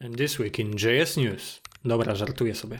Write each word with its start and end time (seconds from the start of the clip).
And 0.00 0.16
this 0.16 0.38
week 0.38 0.58
in 0.58 0.72
JS 0.72 1.16
News. 1.16 1.60
Dobra, 1.84 2.14
żartuję 2.14 2.54
sobie. 2.54 2.78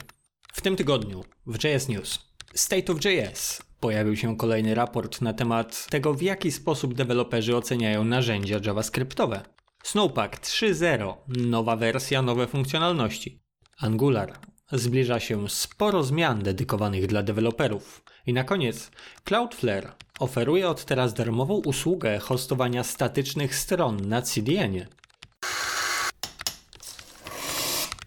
W 0.53 0.61
tym 0.61 0.75
tygodniu 0.75 1.23
w 1.45 1.63
JS 1.63 1.87
News 1.87 2.19
State 2.53 2.93
of 2.93 3.05
JS 3.05 3.61
pojawił 3.79 4.15
się 4.15 4.37
kolejny 4.37 4.75
raport 4.75 5.21
na 5.21 5.33
temat 5.33 5.87
tego, 5.89 6.13
w 6.13 6.21
jaki 6.21 6.51
sposób 6.51 6.93
deweloperzy 6.93 7.57
oceniają 7.57 8.03
narzędzia 8.03 8.59
JavaScriptowe. 8.65 9.41
Snowpack 9.83 10.39
3.0, 10.39 11.13
nowa 11.27 11.75
wersja, 11.75 12.21
nowe 12.21 12.47
funkcjonalności. 12.47 13.39
Angular. 13.77 14.33
Zbliża 14.71 15.19
się 15.19 15.49
sporo 15.49 16.03
zmian 16.03 16.43
dedykowanych 16.43 17.07
dla 17.07 17.23
deweloperów. 17.23 18.03
I 18.27 18.33
na 18.33 18.43
koniec 18.43 18.91
Cloudflare 19.23 19.91
oferuje 20.19 20.69
od 20.69 20.85
teraz 20.85 21.13
darmową 21.13 21.53
usługę 21.53 22.19
hostowania 22.19 22.83
statycznych 22.83 23.55
stron 23.55 24.09
na 24.09 24.21
CDN-ie. 24.21 24.87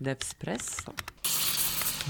Devspresso. 0.02 0.92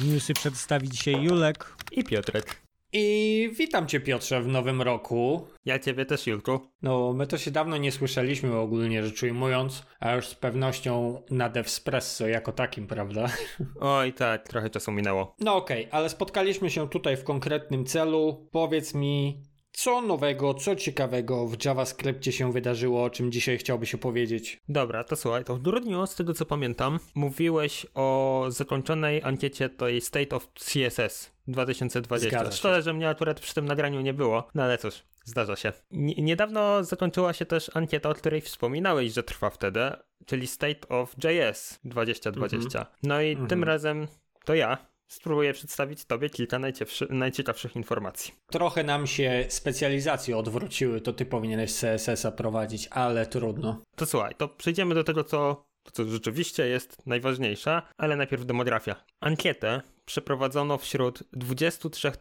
Newsy 0.05 0.35
przedstawi 0.35 0.89
dzisiaj 0.89 1.23
Julek. 1.23 1.77
I 1.93 2.05
Piotrek. 2.05 2.63
I 2.93 3.51
witam 3.59 3.87
Cię 3.87 4.01
Piotrze 4.01 4.43
w 4.43 4.49
nowym 4.49 4.83
roku. 4.83 5.47
Ja 5.65 5.79
ciebie 5.79 6.07
też, 6.07 6.27
Julku. 6.27 6.61
No, 6.83 7.13
my 7.13 7.27
to 7.27 7.39
się 7.39 7.51
dawno 7.51 7.77
nie 7.77 7.93
słyszeliśmy 7.93 8.57
ogólnie 8.57 9.03
rzecz 9.03 9.23
ujmując, 9.23 9.87
a 10.01 10.15
już 10.15 10.27
z 10.27 10.35
pewnością 10.35 11.23
na 11.31 11.49
Devspresso 11.49 12.29
jako 12.29 12.53
takim, 12.53 12.87
prawda? 12.87 13.29
Oj, 13.81 14.13
tak, 14.13 14.49
trochę 14.49 14.71
czasu 14.71 14.93
minęło. 14.93 15.35
No 15.41 15.57
okej, 15.57 15.89
ale 15.91 16.09
spotkaliśmy 16.09 16.71
się 16.71 16.89
tutaj 16.89 17.17
w 17.17 17.25
konkretnym 17.25 17.85
celu. 17.85 18.49
Powiedz 18.53 18.95
mi, 18.95 19.43
co 19.73 20.03
nowego, 20.03 20.55
co 20.55 20.77
ciekawego 20.77 21.47
w 21.47 21.65
JavaScriptie 21.65 22.33
się 22.33 22.53
wydarzyło, 22.53 23.05
o 23.05 23.11
czym 23.11 23.33
dzisiaj 23.33 23.59
chciałbyś 23.59 23.95
opowiedzieć? 23.95 24.61
Dobra, 24.69 25.05
to 25.05 25.17
słuchaj, 25.17 25.45
to 25.45 25.57
w 25.57 25.63
grudniu, 25.63 26.07
z 26.07 26.15
tego 26.15 26.35
co 26.35 26.47
pamiętam, 26.47 26.99
mówiłeś 27.15 27.87
o 27.95 28.45
zakończonej 28.49 29.23
ankiecie 29.23 29.69
tej 29.69 30.01
State 30.01 30.37
of 30.37 30.49
CSS 30.55 31.31
2020. 31.49 32.29
Zgadza 32.29 32.51
się. 32.51 32.57
Szkoda, 32.57 32.81
że 32.81 32.95
mnie 32.95 33.09
akurat 33.09 33.41
przy 33.41 33.55
tym 33.55 33.65
nagraniu 33.65 34.01
nie 34.01 34.15
było, 34.15 34.49
no 34.55 34.63
ale 34.63 34.79
cóż, 34.79 34.95
zdarza 35.25 35.57
się. 35.57 35.73
Niedawno 36.19 36.85
zakończyła 36.85 37.33
się 37.33 37.47
też 37.47 37.71
ankieta, 37.75 38.11
o 38.11 38.15
której 38.15 38.41
wspominałeś, 38.41 39.13
że 39.13 39.23
trwa 39.23 39.51
wtedy, 39.51 39.81
czyli 40.27 40.47
State 40.47 40.89
of 40.89 41.15
JS 41.25 41.81
2020. 41.85 42.87
No 43.03 43.23
i 43.23 43.37
tym 43.49 43.65
razem 43.65 44.07
to 44.45 44.55
ja 44.55 44.92
spróbuję 45.09 45.53
przedstawić 45.53 46.05
tobie 46.05 46.31
kilka 46.31 46.59
najciekawszy- 46.59 47.11
najciekawszych 47.11 47.77
informacji. 47.77 48.35
Trochę 48.51 48.85
nam 48.85 49.07
się 49.07 49.45
specjalizacje 49.49 50.37
odwróciły, 50.37 51.01
to 51.01 51.13
ty 51.13 51.27
powinieneś 51.27 51.73
CSS-a 51.73 52.33
prowadzić, 52.33 52.89
ale 52.91 53.27
trudno. 53.27 53.83
To 53.97 54.07
słuchaj, 54.07 54.35
to 54.35 54.49
przejdziemy 54.49 54.95
do 54.95 55.05
tego, 55.05 55.25
co, 55.25 55.65
co 55.93 56.05
rzeczywiście 56.05 56.67
jest 56.67 57.07
najważniejsze, 57.07 57.83
ale 57.99 58.17
najpierw 58.17 58.47
demografia. 58.47 59.05
Ankietę 59.21 59.81
przeprowadzono 60.13 60.79
wśród 60.79 61.23
23 61.33 62.13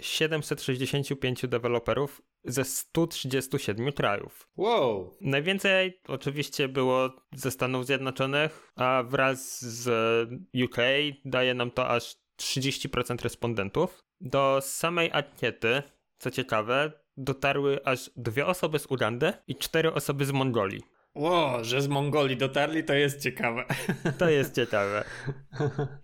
765 0.00 1.46
deweloperów 1.48 2.22
ze 2.44 2.64
137 2.64 3.92
krajów. 3.92 4.48
Wow! 4.56 5.16
Najwięcej 5.20 6.00
oczywiście 6.08 6.68
było 6.68 7.10
ze 7.34 7.50
Stanów 7.50 7.86
Zjednoczonych, 7.86 8.72
a 8.76 9.02
wraz 9.06 9.64
z 9.64 9.90
UK 10.64 10.76
daje 11.24 11.54
nam 11.54 11.70
to 11.70 11.88
aż 11.88 12.16
30% 12.40 13.22
respondentów. 13.22 13.98
Do 14.20 14.58
samej 14.62 15.10
ankiety, 15.12 15.82
co 16.18 16.30
ciekawe, 16.30 16.92
dotarły 17.16 17.84
aż 17.84 18.10
dwie 18.16 18.46
osoby 18.46 18.78
z 18.78 18.86
Ugandy 18.86 19.32
i 19.46 19.56
cztery 19.56 19.94
osoby 19.94 20.24
z 20.24 20.32
Mongolii. 20.32 20.97
Wow, 21.18 21.64
że 21.64 21.82
z 21.82 21.88
Mongolii 21.88 22.36
dotarli, 22.36 22.84
to 22.84 22.94
jest 22.94 23.22
ciekawe. 23.22 23.64
To 24.18 24.28
jest 24.28 24.54
ciekawe. 24.54 25.04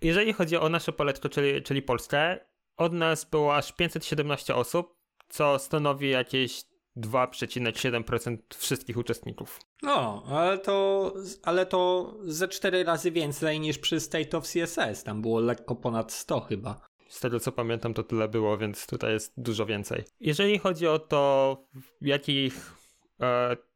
Jeżeli 0.01 0.33
chodzi 0.33 0.57
o 0.57 0.69
nasze 0.69 0.91
poletko, 0.91 1.29
czyli, 1.29 1.63
czyli 1.63 1.81
Polskę, 1.81 2.39
od 2.77 2.93
nas 2.93 3.25
było 3.25 3.55
aż 3.55 3.71
517 3.71 4.55
osób, 4.55 4.95
co 5.29 5.59
stanowi 5.59 6.09
jakieś 6.09 6.63
2,7% 6.97 8.37
wszystkich 8.55 8.97
uczestników. 8.97 9.59
No, 9.81 10.23
ale 10.27 10.57
to, 10.57 11.13
ale 11.43 11.65
to 11.65 12.13
ze 12.23 12.47
cztery 12.47 12.83
razy 12.83 13.11
więcej 13.11 13.59
niż 13.59 13.77
przy 13.77 13.99
State 13.99 14.37
of 14.37 14.47
CSS. 14.47 15.03
Tam 15.03 15.21
było 15.21 15.39
lekko 15.39 15.75
ponad 15.75 16.13
100 16.13 16.39
chyba. 16.39 16.81
Z 17.09 17.19
tego 17.19 17.39
co 17.39 17.51
pamiętam, 17.51 17.93
to 17.93 18.03
tyle 18.03 18.27
było, 18.27 18.57
więc 18.57 18.87
tutaj 18.87 19.13
jest 19.13 19.33
dużo 19.37 19.65
więcej. 19.65 20.03
Jeżeli 20.19 20.59
chodzi 20.59 20.87
o 20.87 20.99
to, 20.99 21.57
jakich 22.01 22.84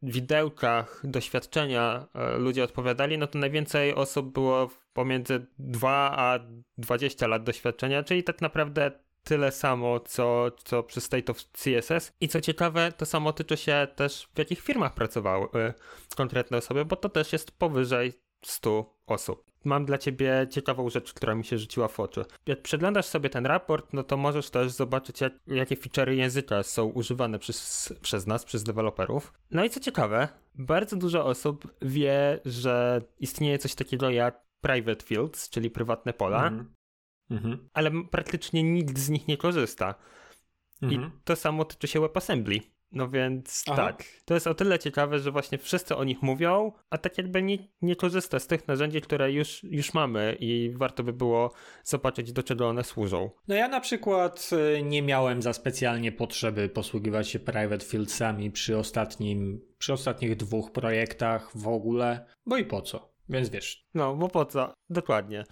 widełkach 0.01 1.01
doświadczenia 1.03 2.07
e, 2.13 2.38
ludzie 2.38 2.63
odpowiadali, 2.63 3.17
no 3.17 3.27
to 3.27 3.39
najwięcej 3.39 3.95
osób 3.95 4.33
było 4.33 4.69
pomiędzy 4.94 5.45
2 5.59 6.11
a 6.17 6.39
20 6.77 7.27
lat 7.27 7.44
doświadczenia, 7.44 8.03
czyli 8.03 8.23
tak 8.23 8.41
naprawdę 8.41 8.91
tyle 9.23 9.51
samo, 9.51 10.00
co, 10.00 10.51
co 10.63 10.83
przy 10.83 11.01
State 11.01 11.31
of 11.31 11.38
CSS. 11.51 12.13
I 12.22 12.27
co 12.27 12.41
ciekawe, 12.41 12.91
to 12.97 13.05
samo 13.05 13.33
tyczy 13.33 13.57
się 13.57 13.88
też 13.95 14.29
w 14.35 14.39
jakich 14.39 14.61
firmach 14.61 14.94
pracowały 14.94 15.47
e, 15.56 15.73
konkretne 16.16 16.57
osoby, 16.57 16.85
bo 16.85 16.95
to 16.95 17.09
też 17.09 17.33
jest 17.33 17.51
powyżej 17.51 18.13
100 18.45 18.95
osób. 19.07 19.48
Mam 19.63 19.85
dla 19.85 19.97
ciebie 19.97 20.47
ciekawą 20.51 20.89
rzecz, 20.89 21.13
która 21.13 21.35
mi 21.35 21.45
się 21.45 21.57
rzuciła 21.57 21.87
w 21.87 21.99
oczy. 21.99 22.25
Jak 22.45 22.61
przeglądasz 22.61 23.05
sobie 23.05 23.29
ten 23.29 23.45
raport, 23.45 23.93
no 23.93 24.03
to 24.03 24.17
możesz 24.17 24.49
też 24.49 24.71
zobaczyć, 24.71 25.21
jak, 25.21 25.33
jakie 25.47 25.75
feature'y 25.75 26.11
języka 26.11 26.63
są 26.63 26.85
używane 26.85 27.39
przez, 27.39 27.93
przez 28.01 28.27
nas, 28.27 28.45
przez 28.45 28.63
deweloperów. 28.63 29.33
No 29.51 29.63
i 29.65 29.69
co 29.69 29.79
ciekawe, 29.79 30.27
bardzo 30.55 30.95
dużo 30.95 31.25
osób 31.25 31.73
wie, 31.81 32.39
że 32.45 33.01
istnieje 33.19 33.57
coś 33.57 33.75
takiego 33.75 34.09
jak 34.09 34.41
private 34.61 35.05
fields, 35.05 35.49
czyli 35.49 35.69
prywatne 35.69 36.13
pola, 36.13 36.43
Mhm. 36.47 36.73
Mhm. 37.29 37.69
ale 37.73 37.91
praktycznie 38.11 38.63
nikt 38.63 38.97
z 38.97 39.09
nich 39.09 39.27
nie 39.27 39.37
korzysta. 39.37 39.95
Mhm. 40.81 41.01
I 41.03 41.11
to 41.23 41.35
samo 41.35 41.65
tyczy 41.65 41.87
się 41.87 41.99
WebAssembly. 42.01 42.59
No 42.91 43.09
więc 43.09 43.63
Aha. 43.67 43.75
tak, 43.75 44.03
to 44.25 44.33
jest 44.33 44.47
o 44.47 44.53
tyle 44.53 44.79
ciekawe, 44.79 45.19
że 45.19 45.31
właśnie 45.31 45.57
wszyscy 45.57 45.95
o 45.95 46.03
nich 46.03 46.22
mówią, 46.22 46.72
a 46.89 46.97
tak 46.97 47.17
jakby 47.17 47.41
nie, 47.41 47.57
nie 47.81 47.95
korzysta 47.95 48.39
z 48.39 48.47
tych 48.47 48.67
narzędzi, 48.67 49.01
które 49.01 49.31
już, 49.31 49.63
już 49.63 49.94
mamy 49.94 50.38
i 50.39 50.73
warto 50.75 51.03
by 51.03 51.13
było 51.13 51.53
zobaczyć, 51.83 52.31
do 52.31 52.44
czego 52.44 52.67
one 52.69 52.83
służą. 52.83 53.29
No 53.47 53.55
ja 53.55 53.67
na 53.67 53.79
przykład 53.79 54.50
y, 54.77 54.83
nie 54.83 55.01
miałem 55.01 55.41
za 55.41 55.53
specjalnie 55.53 56.11
potrzeby 56.11 56.69
posługiwać 56.69 57.29
się 57.29 57.39
private 57.39 57.85
fieldsami 57.85 58.51
przy 58.51 58.77
ostatnim, 58.77 59.61
przy 59.77 59.94
ostatnich 59.94 60.35
dwóch 60.35 60.71
projektach 60.71 61.57
w 61.57 61.67
ogóle, 61.67 62.25
bo 62.45 62.57
i 62.57 62.66
po 62.66 62.81
co? 62.81 63.09
Więc 63.29 63.50
wiesz, 63.50 63.85
No, 63.94 64.16
bo 64.16 64.28
po 64.28 64.45
co? 64.45 64.73
Dokładnie. 64.90 65.44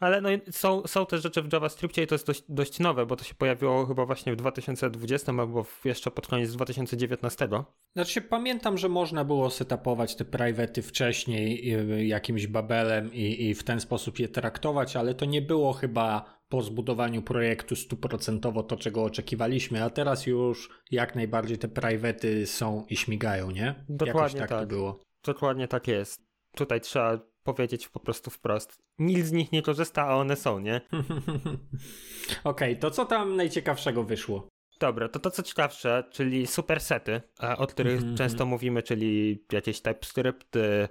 Ale 0.00 0.20
no, 0.20 0.28
są, 0.50 0.86
są 0.86 1.06
też 1.06 1.22
rzeczy 1.22 1.42
w 1.42 1.52
JavaScriptie 1.52 2.02
i 2.02 2.06
to 2.06 2.14
jest 2.14 2.26
dość, 2.26 2.42
dość 2.48 2.78
nowe, 2.78 3.06
bo 3.06 3.16
to 3.16 3.24
się 3.24 3.34
pojawiło 3.34 3.86
chyba 3.86 4.06
właśnie 4.06 4.32
w 4.32 4.36
2020 4.36 5.32
albo 5.32 5.66
jeszcze 5.84 6.10
pod 6.10 6.26
koniec 6.26 6.52
2019. 6.52 7.48
Znaczy 7.96 8.22
pamiętam, 8.22 8.78
że 8.78 8.88
można 8.88 9.24
było 9.24 9.50
setupować 9.50 10.16
te 10.16 10.24
private 10.24 10.82
wcześniej 10.82 11.74
y, 11.74 12.06
jakimś 12.06 12.46
babelem 12.46 13.14
i, 13.14 13.48
i 13.48 13.54
w 13.54 13.64
ten 13.64 13.80
sposób 13.80 14.18
je 14.18 14.28
traktować, 14.28 14.96
ale 14.96 15.14
to 15.14 15.24
nie 15.24 15.42
było 15.42 15.72
chyba 15.72 16.38
po 16.48 16.62
zbudowaniu 16.62 17.22
projektu 17.22 17.76
stuprocentowo 17.76 18.62
to, 18.62 18.76
czego 18.76 19.02
oczekiwaliśmy, 19.04 19.84
a 19.84 19.90
teraz 19.90 20.26
już 20.26 20.70
jak 20.90 21.14
najbardziej 21.14 21.58
te 21.58 21.68
private 21.68 22.46
są 22.46 22.86
i 22.88 22.96
śmigają, 22.96 23.50
nie? 23.50 23.62
Jakoś 23.62 24.08
Dokładnie 24.08 24.40
tak, 24.40 24.48
to 24.48 24.58
tak. 24.58 24.68
było. 24.68 25.00
Dokładnie 25.24 25.68
tak 25.68 25.88
jest. 25.88 26.27
Tutaj 26.58 26.80
trzeba 26.80 27.18
powiedzieć 27.42 27.88
po 27.88 28.00
prostu 28.00 28.30
wprost. 28.30 28.78
Nikt 28.98 29.26
z 29.26 29.32
nich 29.32 29.52
nie 29.52 29.62
korzysta, 29.62 30.02
a 30.06 30.14
one 30.16 30.36
są, 30.36 30.58
nie? 30.58 30.80
Okej, 32.44 32.78
to 32.78 32.90
co 32.90 33.04
tam 33.04 33.36
najciekawszego 33.36 34.04
wyszło? 34.04 34.48
Dobra, 34.80 35.08
to 35.08 35.18
to 35.18 35.30
co 35.30 35.42
ciekawsze, 35.42 36.04
czyli 36.10 36.46
supersety, 36.46 37.20
a 37.38 37.56
o 37.56 37.66
których 37.66 37.96
Mhm, 37.98 38.16
często 38.16 38.46
mówimy, 38.46 38.82
czyli 38.82 39.44
jakieś 39.52 39.80
TypeScripty, 39.80 40.88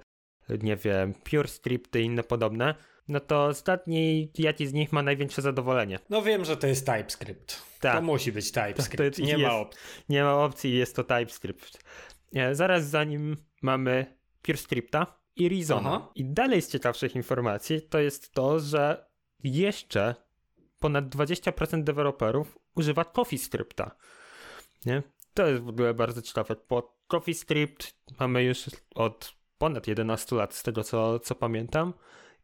nie 0.62 0.76
wiem, 0.76 1.14
PureScripty 1.14 2.00
i 2.00 2.04
inne 2.04 2.22
podobne, 2.22 2.74
no 3.08 3.20
to 3.20 3.52
zgadnij, 3.54 4.32
jaki 4.38 4.66
z 4.66 4.72
nich 4.72 4.92
ma 4.92 5.02
największe 5.02 5.42
zadowolenie. 5.42 5.98
No 6.10 6.22
wiem, 6.22 6.44
że 6.44 6.56
to 6.56 6.66
jest 6.66 6.86
TypeScript. 6.86 7.62
Tak. 7.80 7.94
To 7.96 8.02
musi 8.02 8.32
być 8.32 8.52
TypeScript, 8.52 9.16
To- 9.16 9.20
to 9.22 9.26
nie 9.26 9.32
jest- 9.32 9.42
ma 9.42 9.54
opcji. 9.54 9.80
Nie 10.08 10.22
ma 10.22 10.44
opcji, 10.44 10.76
jest 10.76 10.96
to 10.96 11.04
TypeScript. 11.04 11.84
Nie, 12.32 12.54
zaraz 12.54 12.88
za 12.88 13.04
nim 13.04 13.36
mamy 13.62 14.16
PureScripta 14.42 15.18
i 15.38 15.48
Rizona. 15.48 15.90
Aha. 15.94 16.08
I 16.14 16.24
dalej 16.24 16.62
z 16.62 16.68
ciekawszych 16.68 17.16
informacji 17.16 17.82
to 17.82 17.98
jest 17.98 18.32
to, 18.32 18.60
że 18.60 19.06
jeszcze 19.44 20.14
ponad 20.78 21.04
20% 21.04 21.82
deweloperów 21.82 22.58
używa 22.74 23.04
CoffeeScripta. 23.04 23.90
Nie? 24.86 25.02
To 25.34 25.46
jest 25.46 25.62
w 25.62 25.68
ogóle 25.68 25.94
bardzo 25.94 26.22
ciekawe, 26.22 26.56
bo 26.68 26.98
CoffeeScript 27.08 27.94
mamy 28.20 28.44
już 28.44 28.64
od 28.94 29.34
ponad 29.58 29.86
11 29.86 30.36
lat, 30.36 30.54
z 30.54 30.62
tego 30.62 30.84
co, 30.84 31.18
co 31.18 31.34
pamiętam. 31.34 31.94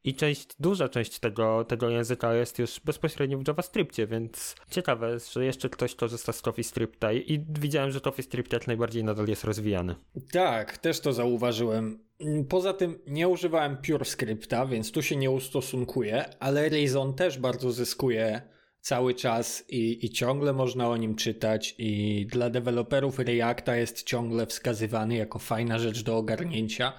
I 0.05 0.15
część, 0.15 0.49
duża 0.61 0.89
część 0.89 1.19
tego, 1.19 1.65
tego 1.65 1.91
języka 1.91 2.35
jest 2.35 2.59
już 2.59 2.81
bezpośrednio 2.81 3.39
w 3.39 3.49
JavaScriptie, 3.49 4.07
więc 4.07 4.55
ciekawe, 4.71 5.19
że 5.33 5.45
jeszcze 5.45 5.71
ktoś 5.71 5.95
korzysta 5.95 6.33
z 6.33 6.43
CoffeeScripta 6.43 7.13
i 7.13 7.45
widziałem, 7.49 7.91
że 7.91 8.01
CoffeeScript 8.01 8.53
jak 8.53 8.67
najbardziej 8.67 9.05
nadal 9.05 9.29
jest 9.29 9.45
rozwijany. 9.45 9.95
Tak, 10.33 10.79
też 10.79 11.01
to 11.01 11.13
zauważyłem. 11.13 12.05
Poza 12.49 12.73
tym 12.73 12.99
nie 13.07 13.29
używałem 13.29 13.77
PureScripta, 13.77 14.67
więc 14.67 14.93
tu 14.93 15.03
się 15.03 15.17
nie 15.17 15.31
ustosunkuję, 15.31 16.25
ale 16.41 16.69
Reason 16.69 17.15
też 17.15 17.39
bardzo 17.39 17.73
zyskuje 17.73 18.43
cały 18.81 19.15
czas 19.15 19.65
i, 19.69 20.07
i 20.07 20.11
ciągle 20.11 20.53
można 20.53 20.89
o 20.89 20.97
nim 20.97 21.15
czytać 21.15 21.75
i 21.79 22.27
dla 22.27 22.51
deweloperów 22.51 23.19
Reacta 23.19 23.77
jest 23.77 24.03
ciągle 24.03 24.47
wskazywany 24.47 25.17
jako 25.17 25.39
fajna 25.39 25.79
rzecz 25.79 26.03
do 26.03 26.17
ogarnięcia, 26.17 26.93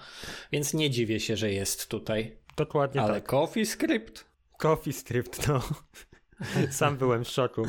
więc 0.52 0.74
nie 0.74 0.90
dziwię 0.90 1.20
się, 1.20 1.38
że 1.38 1.52
jest 1.52 1.88
tutaj. 1.88 2.45
Dokładnie 2.58 3.02
Ale 3.02 3.14
tak. 3.14 3.24
CoffeeScript? 3.24 4.26
CoffeeScript, 4.58 5.48
no. 5.48 5.62
Sam 6.72 6.98
byłem 6.98 7.24
w 7.24 7.30
szoku. 7.30 7.64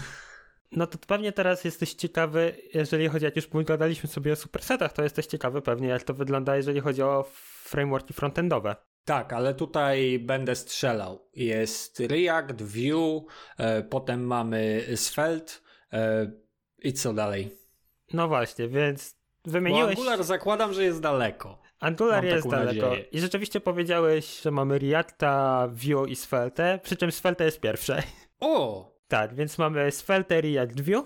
No 0.73 0.87
to 0.87 0.99
pewnie 0.99 1.33
teraz 1.33 1.65
jesteś 1.65 1.95
ciekawy, 1.95 2.57
jeżeli 2.75 3.09
chodzi, 3.09 3.25
jak 3.25 3.37
już 3.37 3.49
gadaliśmy 3.65 4.09
sobie 4.09 4.33
o 4.33 4.37
supersetach, 4.37 4.93
to 4.93 5.03
jesteś 5.03 5.27
ciekawy 5.27 5.63
pewnie, 5.63 5.89
jak 5.89 6.03
to 6.03 6.15
wygląda, 6.15 6.57
jeżeli 6.57 6.81
chodzi 6.81 7.03
o 7.03 7.25
frameworki 7.63 8.15
frontendowe. 8.15 8.77
Tak, 9.05 9.33
ale 9.33 9.55
tutaj 9.55 10.19
będę 10.19 10.57
strzelał. 10.57 11.29
Jest 11.35 12.01
React, 12.01 12.63
Vue, 12.63 13.25
e, 13.59 13.83
potem 13.83 14.27
mamy 14.27 14.87
Svelte 14.97 15.53
e, 15.93 16.31
i 16.79 16.93
co 16.93 17.13
dalej? 17.13 17.51
No 18.13 18.29
właśnie, 18.29 18.69
więc 18.69 19.17
Bo 19.45 19.51
wymieniłeś... 19.51 19.99
Angular 19.99 20.25
zakładam, 20.25 20.73
że 20.73 20.85
jest 20.85 21.01
daleko. 21.01 21.59
Angular 21.81 22.25
Mam 22.25 22.33
jest 22.35 22.49
daleko. 22.49 22.87
nadzieję. 22.87 23.05
I 23.13 23.21
rzeczywiście 23.21 23.61
powiedziałeś, 23.61 24.41
że 24.43 24.51
mamy 24.51 24.79
Reacta, 24.79 25.69
Vue 25.73 26.07
i 26.09 26.17
Svelte, 26.17 26.79
przy 26.83 26.97
czym 26.97 27.13
Svelte 27.13 27.45
jest 27.45 27.61
pierwsze. 27.61 28.03
O! 28.41 28.97
tak, 29.09 29.35
więc 29.35 29.59
mamy 29.59 29.91
Svelte, 29.91 30.41
React, 30.41 30.81
Vue 30.81 31.05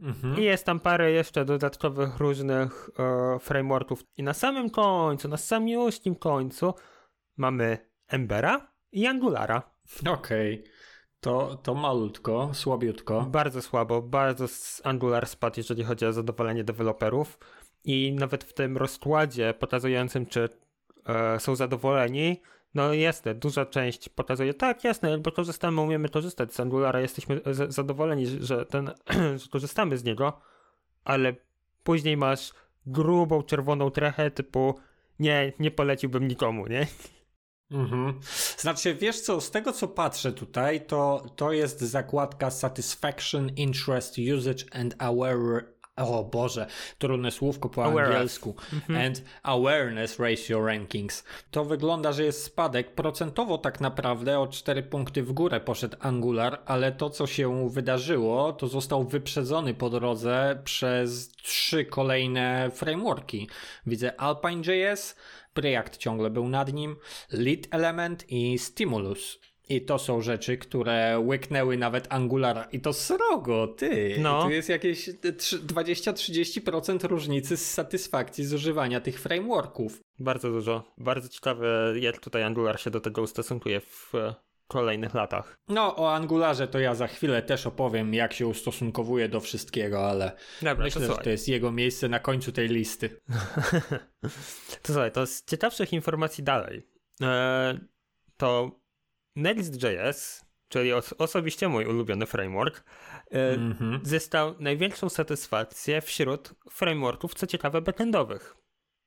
Mhm. 0.00 0.38
i 0.38 0.42
jest 0.44 0.64
tam 0.66 0.80
parę 0.80 1.10
jeszcze 1.12 1.44
dodatkowych 1.44 2.18
różnych 2.18 2.90
e, 2.98 3.38
frameworków. 3.38 4.04
I 4.16 4.22
na 4.22 4.34
samym 4.34 4.70
końcu, 4.70 5.28
na 5.28 5.36
samiuśkim 5.36 6.14
końcu 6.16 6.74
mamy 7.36 7.78
Embera 8.08 8.72
i 8.92 9.06
Angulara. 9.06 9.62
Okej. 10.08 10.64
To, 11.20 11.56
to 11.62 11.74
malutko, 11.74 12.50
słabiutko. 12.52 13.20
Bardzo 13.22 13.62
słabo, 13.62 14.02
bardzo 14.02 14.46
Angular 14.84 15.26
spadł, 15.26 15.54
jeżeli 15.60 15.84
chodzi 15.84 16.06
o 16.06 16.12
zadowolenie 16.12 16.64
deweloperów. 16.64 17.38
I 17.88 18.12
nawet 18.12 18.44
w 18.44 18.52
tym 18.52 18.76
rozkładzie 18.76 19.54
pokazującym, 19.58 20.26
czy 20.26 20.48
e, 21.06 21.40
są 21.40 21.56
zadowoleni, 21.56 22.40
no 22.74 22.94
jasne, 22.94 23.34
duża 23.34 23.66
część 23.66 24.08
pokazuje, 24.08 24.54
tak, 24.54 24.84
jasne, 24.84 25.10
jakby 25.10 25.32
korzystamy, 25.32 25.80
umiemy 25.80 26.08
korzystać 26.08 26.54
z 26.54 26.60
Angulara, 26.60 27.00
jesteśmy 27.00 27.40
z- 27.46 27.74
zadowoleni, 27.74 28.26
że, 28.26 28.66
ten, 28.66 28.90
że 29.42 29.48
korzystamy 29.50 29.98
z 29.98 30.04
niego, 30.04 30.40
ale 31.04 31.34
później 31.84 32.16
masz 32.16 32.52
grubą, 32.86 33.42
czerwoną 33.42 33.90
trechę 33.90 34.30
typu 34.30 34.74
nie, 35.18 35.52
nie 35.58 35.70
poleciłbym 35.70 36.28
nikomu, 36.28 36.66
nie? 36.66 36.86
Mhm. 37.70 38.20
Znaczy, 38.58 38.94
wiesz 38.94 39.20
co, 39.20 39.40
z 39.40 39.50
tego 39.50 39.72
co 39.72 39.88
patrzę 39.88 40.32
tutaj, 40.32 40.86
to, 40.86 41.26
to 41.36 41.52
jest 41.52 41.80
zakładka 41.80 42.50
Satisfaction, 42.50 43.50
Interest, 43.56 44.16
Usage 44.38 44.64
and 44.72 44.94
Aware. 44.98 45.77
O 45.98 46.24
Boże, 46.24 46.66
trudne 46.98 47.30
słówko 47.30 47.68
po 47.68 47.84
Aware. 47.84 48.04
angielsku. 48.06 48.54
And 49.06 49.22
Awareness 49.42 50.18
Ratio 50.18 50.66
Rankings. 50.66 51.24
To 51.50 51.64
wygląda, 51.64 52.12
że 52.12 52.24
jest 52.24 52.44
spadek. 52.44 52.94
Procentowo 52.94 53.58
tak 53.58 53.80
naprawdę 53.80 54.40
o 54.40 54.46
4 54.46 54.82
punkty 54.82 55.22
w 55.22 55.32
górę 55.32 55.60
poszedł 55.60 55.96
Angular, 56.00 56.62
ale 56.66 56.92
to 56.92 57.10
co 57.10 57.26
się 57.26 57.70
wydarzyło, 57.70 58.52
to 58.52 58.68
został 58.68 59.04
wyprzedzony 59.04 59.74
po 59.74 59.90
drodze 59.90 60.60
przez 60.64 61.28
trzy 61.28 61.84
kolejne 61.84 62.70
frameworki. 62.74 63.48
Widzę 63.86 64.20
Alpine.js, 64.20 65.16
React 65.56 65.96
ciągle 65.96 66.30
był 66.30 66.48
nad 66.48 66.72
nim, 66.72 66.96
Lead 67.32 67.60
Element 67.70 68.24
i 68.28 68.58
Stimulus. 68.58 69.38
I 69.68 69.80
to 69.80 69.98
są 69.98 70.20
rzeczy, 70.20 70.58
które 70.58 71.18
łyknęły 71.20 71.76
nawet 71.76 72.06
Angulara. 72.12 72.64
I 72.64 72.80
to 72.80 72.92
srogo, 72.92 73.66
ty. 73.66 74.16
No. 74.20 74.42
Tu 74.42 74.50
jest 74.50 74.68
jakieś 74.68 75.10
trzy- 75.36 75.58
20-30% 75.58 77.04
różnicy 77.08 77.56
z 77.56 77.70
satysfakcji 77.70 78.44
z 78.44 78.54
używania 78.54 79.00
tych 79.00 79.20
frameworków. 79.20 80.00
Bardzo 80.18 80.50
dużo. 80.50 80.92
Bardzo 80.98 81.28
ciekawe, 81.28 81.94
jak 82.00 82.18
tutaj 82.20 82.42
Angular 82.42 82.80
się 82.80 82.90
do 82.90 83.00
tego 83.00 83.22
ustosunkuje 83.22 83.80
w 83.80 84.14
e, 84.14 84.34
kolejnych 84.68 85.14
latach. 85.14 85.54
No, 85.68 85.96
o 85.96 86.14
Angularze 86.14 86.68
to 86.68 86.78
ja 86.78 86.94
za 86.94 87.06
chwilę 87.06 87.42
też 87.42 87.66
opowiem, 87.66 88.14
jak 88.14 88.32
się 88.32 88.46
ustosunkowuje 88.46 89.28
do 89.28 89.40
wszystkiego, 89.40 90.10
ale 90.10 90.32
Dobra, 90.62 90.84
myślę, 90.84 91.06
to 91.06 91.14
że 91.14 91.22
to 91.22 91.30
jest 91.30 91.48
jego 91.48 91.72
miejsce 91.72 92.08
na 92.08 92.18
końcu 92.18 92.52
tej 92.52 92.68
listy. 92.68 93.10
To 94.82 94.92
słuchaj, 94.92 95.12
to 95.12 95.26
z 95.26 95.44
ciekawszych 95.44 95.92
informacji 95.92 96.44
dalej. 96.44 96.86
E, 97.22 97.78
to 98.36 98.70
Next.js, 99.38 100.44
czyli 100.68 100.92
os- 100.92 101.14
osobiście 101.18 101.68
mój 101.68 101.86
ulubiony 101.86 102.26
framework, 102.26 102.84
e, 103.32 103.50
Mhm. 103.54 104.00
zyskał 104.02 104.54
największą 104.60 105.08
satysfakcję 105.08 106.00
wśród 106.00 106.54
frameworków, 106.70 107.34
co 107.34 107.46
ciekawe, 107.46 107.80
backendowych. 107.82 108.54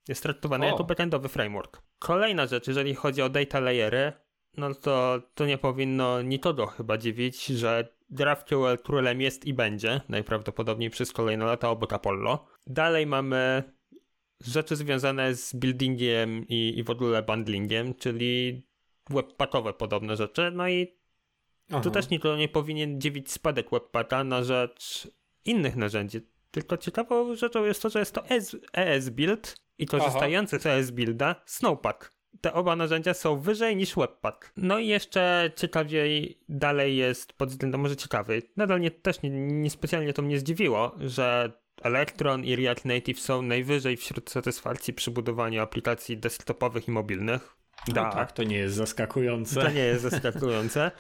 Jest 0.08 0.24
traktowany 0.24 0.66
O. 0.66 0.70
jako 0.70 0.84
backendowy 0.84 1.30
framework. 1.30 1.82
Kolejna 2.00 2.48
rzecz, 2.48 2.68
jeżeli 2.68 2.96
chodzi 2.96 3.22
o 3.22 3.30
data 3.30 3.60
layery, 3.60 4.14
no 4.58 4.76
to, 4.76 5.22
to 5.36 5.46
nie 5.46 5.58
powinno 5.58 6.22
nikogo 6.22 6.68
chyba 6.68 6.98
dziwić, 6.98 7.46
że 7.46 7.96
GraphQL 8.10 8.78
królem 8.84 9.22
jest 9.22 9.46
i 9.46 9.54
będzie, 9.54 10.02
najprawdopodobniej 10.10 10.90
przez 10.90 11.12
kolejne 11.12 11.46
lata 11.46 11.70
obok 11.70 11.94
Apollo. 11.94 12.46
Dalej 12.68 13.08
mamy 13.08 13.64
rzeczy 14.46 14.76
związane 14.76 15.36
z 15.36 15.54
buildingiem 15.56 16.46
i, 16.48 16.74
i 16.78 16.84
w 16.84 16.90
ogóle 16.90 17.24
bundlingiem, 17.24 17.96
czyli 17.96 18.64
webpackowe 19.12 19.74
podobne 19.74 20.18
rzeczy. 20.18 20.52
No 20.54 20.70
i 20.70 20.96
Aha. 21.70 21.82
tu 21.82 21.92
też 21.92 22.10
nikogo 22.10 22.36
nie 22.38 22.48
powinien 22.48 23.02
dziwić 23.02 23.32
spadek 23.32 23.70
webpacka 23.72 24.24
na 24.24 24.44
rzecz 24.44 25.08
innych 25.46 25.76
narzędzi. 25.76 26.22
Tylko 26.52 26.78
ciekawą 26.78 27.36
rzeczą 27.36 27.66
jest 27.66 27.82
to, 27.82 27.90
że 27.90 28.00
jest 28.00 28.16
to 28.16 28.26
ES, 28.30 28.56
ES 28.74 29.10
Build 29.10 29.56
i 29.78 29.86
korzystający 29.86 30.60
z 30.60 30.66
ES 30.66 30.92
Builda 30.92 31.36
Snowpack. 31.46 32.22
Te 32.42 32.54
oba 32.54 32.76
narzędzia 32.76 33.14
są 33.14 33.40
wyżej 33.40 33.76
niż 33.76 33.96
Webpack. 33.96 34.52
No 34.58 34.80
i 34.80 34.88
jeszcze 34.88 35.52
ciekawiej 35.56 36.40
dalej 36.50 36.98
jest 36.98 37.34
pod 37.34 37.50
względem 37.50 37.82
może 37.82 37.96
ciekawy. 37.96 38.42
Nadal 38.58 38.80
nie, 38.80 38.92
też 38.92 39.22
nie, 39.22 39.30
niespecjalnie 39.30 40.14
to 40.14 40.22
mnie 40.22 40.40
zdziwiło, 40.40 40.96
że 41.00 41.52
Electron 41.82 42.46
i 42.46 42.56
React 42.56 42.86
Native 42.86 43.20
są 43.20 43.42
najwyżej 43.42 43.98
wśród 43.98 44.30
satysfakcji 44.30 44.94
przy 44.94 45.12
budowaniu 45.12 45.62
aplikacji 45.62 46.18
desktopowych 46.18 46.88
i 46.88 46.92
mobilnych. 46.92 47.58
No 47.88 47.94
Da. 47.94 48.12
tak, 48.12 48.32
to 48.32 48.44
nie 48.44 48.58
jest 48.58 48.76
zaskakujące. 48.76 49.62
To 49.62 49.70
nie 49.70 49.84
jest 49.84 50.02
zaskakujące. 50.02 50.92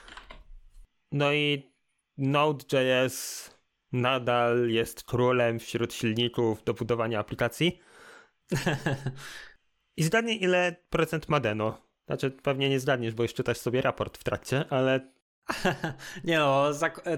No 1.11 1.33
i 1.33 1.71
Node.js 2.17 3.49
nadal 3.91 4.69
jest 4.69 5.03
królem 5.03 5.59
wśród 5.59 5.93
silników 5.93 6.63
do 6.63 6.73
budowania 6.73 7.19
aplikacji. 7.19 7.79
I 9.97 10.03
zgadnij 10.03 10.43
ile 10.43 10.75
procent 10.89 11.29
ma 11.29 11.39
Deno. 11.39 11.81
Znaczy 12.07 12.31
pewnie 12.31 12.69
nie 12.69 12.79
zgadniesz, 12.79 13.13
bo 13.13 13.23
już 13.23 13.33
czytasz 13.33 13.57
sobie 13.57 13.81
raport 13.81 14.17
w 14.17 14.23
trakcie, 14.23 14.65
ale 14.69 15.11
Nie 16.23 16.37
no, 16.37 16.69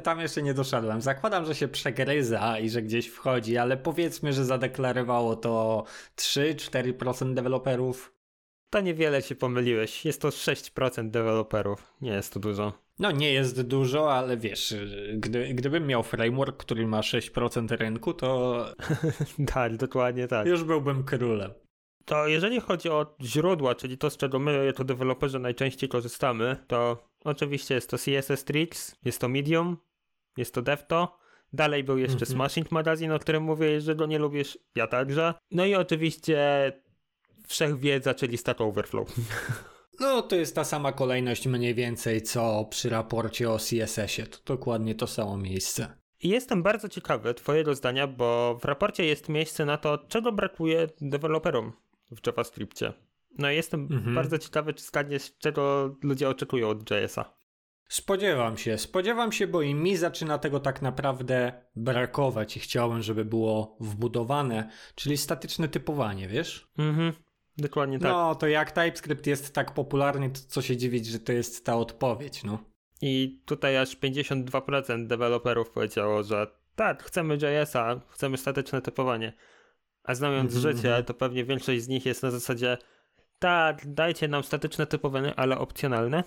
tam 0.04 0.20
jeszcze 0.20 0.42
nie 0.42 0.54
doszedłem. 0.54 1.02
Zakładam, 1.02 1.46
że 1.46 1.56
się 1.56 1.68
przegryza 1.68 2.60
i 2.60 2.70
że 2.70 2.82
gdzieś 2.82 3.08
wchodzi, 3.08 3.58
ale 3.58 3.78
powiedzmy, 3.78 4.34
że 4.34 4.46
zadeklarowało 4.46 5.36
to 5.36 5.84
3-4% 6.16 7.34
deweloperów. 7.34 8.13
To 8.74 8.82
niewiele 8.82 9.22
się 9.22 9.36
pomyliłeś. 9.36 10.06
Jest 10.06 10.22
to 10.22 10.30
6% 10.30 11.10
deweloperów. 11.10 11.94
Nie 12.02 12.12
jest 12.12 12.34
to 12.34 12.40
dużo. 12.40 12.74
No 13.00 13.12
nie 13.12 13.34
jest 13.34 13.62
dużo, 13.62 14.14
ale 14.14 14.38
wiesz, 14.38 14.76
gdy, 15.14 15.54
gdybym 15.54 15.88
miał 15.88 16.04
framework, 16.04 16.58
który 16.58 16.88
ma 16.88 17.02
6% 17.02 17.78
rynku, 17.78 18.14
to 18.14 18.66
tak, 19.54 19.78
dokładnie 19.78 20.28
tak. 20.28 20.48
już 20.48 20.64
byłbym 20.64 21.04
królem. 21.04 21.52
To 22.06 22.28
jeżeli 22.28 22.60
chodzi 22.60 22.90
o 22.90 23.16
źródła, 23.22 23.76
czyli 23.76 23.98
to, 23.98 24.10
z 24.10 24.18
czego 24.18 24.40
my 24.40 24.66
jako 24.66 24.84
deweloperzy 24.84 25.40
najczęściej 25.40 25.90
korzystamy, 25.90 26.58
to 26.68 27.08
oczywiście 27.24 27.76
jest 27.76 27.90
to 27.90 27.98
CSS 27.98 28.44
Tricks, 28.44 28.96
jest 29.06 29.22
to 29.22 29.30
Medium, 29.30 29.78
jest 30.38 30.54
to 30.54 30.62
Devto, 30.62 31.18
dalej 31.54 31.84
był 31.84 31.98
jeszcze 31.98 32.26
Mhm. 32.26 32.32
Smashing 32.32 32.72
Magazine, 32.72 33.12
o 33.12 33.20
którym 33.20 33.44
mówię, 33.44 33.82
że 33.82 33.96
go 33.96 34.06
nie 34.06 34.20
lubisz, 34.20 34.58
ja 34.76 34.88
także. 34.88 35.34
No 35.52 35.66
i 35.66 35.76
oczywiście 35.76 36.72
wszechwiedza, 37.48 38.14
czyli 38.14 38.38
Stack 38.38 38.62
Overflow. 38.62 39.08
No 40.00 40.22
to 40.22 40.36
jest 40.36 40.56
ta 40.56 40.64
sama 40.64 40.92
kolejność 40.92 41.48
mniej 41.48 41.76
więcej, 41.76 42.22
co 42.22 42.66
przy 42.70 42.90
raporcie 42.90 43.52
o 43.52 43.58
CSS-ie. 43.58 44.28
To 44.28 44.38
dokładnie 44.46 44.96
to 44.96 45.08
samo 45.08 45.38
miejsce. 45.38 45.98
I 46.24 46.30
jestem 46.30 46.64
bardzo 46.64 46.90
ciekawy 46.90 47.34
twojego 47.34 47.76
zdania, 47.76 48.08
bo 48.08 48.58
w 48.62 48.66
raporcie 48.66 49.06
jest 49.06 49.30
miejsce 49.30 49.66
na 49.66 49.78
to, 49.78 49.98
czego 49.98 50.32
brakuje 50.32 50.88
deweloperom 51.02 51.74
w 52.12 52.28
JavaScriptie. 52.28 52.94
No 53.38 53.52
i 53.52 53.56
jestem 53.56 53.88
Mhm. 53.92 54.16
bardzo 54.16 54.38
ciekawy, 54.38 54.74
czy 54.74 54.84
staniesz, 54.84 55.38
czego 55.38 55.96
ludzie 56.04 56.30
oczekują 56.30 56.70
od 56.70 56.92
JS-a. 56.92 57.34
Spodziewam 57.90 58.58
się, 58.58 58.78
spodziewam 58.78 59.32
się, 59.32 59.48
bo 59.48 59.62
i 59.62 59.76
mi 59.76 59.98
zaczyna 59.98 60.38
tego 60.38 60.60
tak 60.60 60.82
naprawdę 60.82 61.54
brakować 61.76 62.58
i 62.58 62.60
chciałem, 62.60 63.02
żeby 63.02 63.26
było 63.26 63.78
wbudowane, 63.80 64.70
czyli 64.96 65.18
statyczne 65.18 65.68
typowanie, 65.68 66.28
wiesz? 66.28 66.68
Mhm, 66.78 67.14
dokładnie 67.58 68.00
tak. 68.00 68.12
No, 68.12 68.36
to 68.36 68.48
jak 68.48 68.72
TypeScript 68.72 69.28
jest 69.28 69.54
tak 69.56 69.74
popularny, 69.74 70.30
to 70.30 70.40
co 70.48 70.62
się 70.62 70.78
dziwić, 70.78 71.06
że 71.06 71.20
to 71.20 71.32
jest 71.32 71.66
ta 71.66 71.76
odpowiedź, 71.76 72.44
no. 72.44 72.64
I 73.02 73.42
tutaj 73.46 73.78
aż 73.78 73.98
52% 73.98 75.08
deweloperów 75.08 75.70
powiedziało, 75.70 76.24
że 76.24 76.48
tak, 76.76 77.04
chcemy 77.04 77.36
JS-a, 77.36 78.02
chcemy 78.10 78.38
statyczne 78.38 78.82
typowanie. 78.82 79.34
A 80.04 80.16
znając 80.16 80.56
Mhm, 80.56 80.62
życie, 80.62 80.88
mhm. 80.88 81.06
to 81.06 81.14
pewnie 81.14 81.46
większość 81.46 81.84
z 81.84 81.88
nich 81.88 82.06
jest 82.06 82.24
na 82.24 82.32
zasadzie 82.32 82.78
tak, 83.40 83.94
dajcie 83.94 84.28
nam 84.28 84.44
statyczne 84.44 84.88
typowanie, 84.88 85.36
ale 85.36 85.58
opcjonalne. 85.58 86.24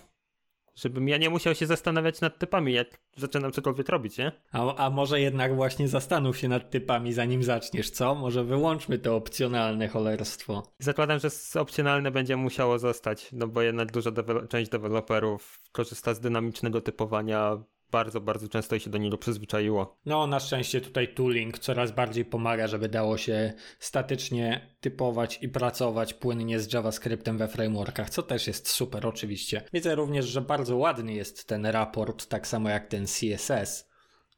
Żebym 0.76 1.08
ja 1.08 1.16
nie 1.16 1.30
musiał 1.30 1.54
się 1.54 1.66
zastanawiać 1.66 2.20
nad 2.20 2.38
typami, 2.38 2.72
jak 2.72 2.98
zaczynam 3.16 3.52
cokolwiek 3.52 3.88
robić, 3.88 4.18
nie? 4.18 4.32
A, 4.52 4.76
a 4.76 4.90
może 4.90 5.20
jednak 5.20 5.56
właśnie 5.56 5.88
zastanów 5.88 6.38
się 6.38 6.48
nad 6.48 6.70
typami, 6.70 7.12
zanim 7.12 7.42
zaczniesz, 7.42 7.90
co? 7.90 8.14
Może 8.14 8.44
wyłączmy 8.44 8.98
to 8.98 9.16
opcjonalne 9.16 9.88
cholerstwo. 9.88 10.62
Zakładam, 10.78 11.18
że 11.18 11.28
opcjonalne 11.60 12.10
będzie 12.10 12.36
musiało 12.36 12.78
zostać, 12.78 13.28
no 13.32 13.48
bo 13.48 13.62
jednak 13.62 13.92
duża 13.92 14.10
dewe- 14.10 14.48
część 14.48 14.70
deweloperów 14.70 15.60
korzysta 15.72 16.14
z 16.14 16.20
dynamicznego 16.20 16.80
typowania 16.80 17.58
bardzo, 17.90 18.20
bardzo 18.20 18.48
często 18.48 18.78
się 18.78 18.90
do 18.90 18.98
niego 18.98 19.18
przyzwyczaiło. 19.18 19.98
No, 20.06 20.26
na 20.26 20.40
szczęście 20.40 20.80
tutaj 20.80 21.14
tooling 21.14 21.58
coraz 21.58 21.92
bardziej 21.92 22.24
pomaga, 22.24 22.66
żeby 22.66 22.88
dało 22.88 23.18
się 23.18 23.52
statycznie 23.78 24.76
typować 24.80 25.38
i 25.42 25.48
pracować 25.48 26.14
płynnie 26.14 26.60
z 26.60 26.72
JavaScriptem 26.72 27.38
we 27.38 27.48
frameworkach, 27.48 28.10
co 28.10 28.22
też 28.22 28.46
jest 28.46 28.68
super 28.68 29.06
oczywiście. 29.06 29.62
Widzę 29.72 29.94
również, 29.94 30.26
że 30.26 30.40
bardzo 30.40 30.76
ładny 30.76 31.12
jest 31.14 31.48
ten 31.48 31.66
raport, 31.66 32.26
tak 32.26 32.46
samo 32.46 32.68
jak 32.68 32.86
ten 32.86 33.06
CSS. 33.06 33.90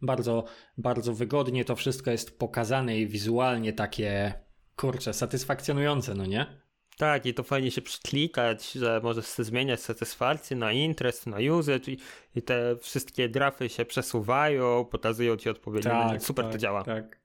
Bardzo, 0.02 0.44
bardzo 0.78 1.14
wygodnie 1.14 1.64
to 1.64 1.76
wszystko 1.76 2.10
jest 2.10 2.38
pokazane 2.38 2.98
i 2.98 3.06
wizualnie 3.06 3.72
takie, 3.72 4.32
kurczę, 4.76 5.14
satysfakcjonujące, 5.14 6.14
no 6.14 6.26
nie? 6.26 6.67
Tak, 6.98 7.26
i 7.26 7.34
to 7.34 7.42
fajnie 7.42 7.70
się 7.70 7.82
przyklikać, 7.82 8.72
że 8.72 9.00
możesz 9.02 9.26
sobie 9.26 9.44
zmieniać 9.44 9.80
satysfakcję 9.80 10.56
na 10.56 10.72
interest, 10.72 11.26
na 11.26 11.36
usage 11.58 11.92
i, 11.92 11.98
i 12.34 12.42
te 12.42 12.76
wszystkie 12.80 13.28
grafy 13.28 13.68
się 13.68 13.84
przesuwają, 13.84 14.84
pokazują 14.84 15.36
ci 15.36 15.50
odpowiedni 15.50 15.90
wynik. 16.06 16.22
Super 16.22 16.44
tak, 16.44 16.52
to 16.52 16.58
działa. 16.58 16.84
Tak. 16.84 17.20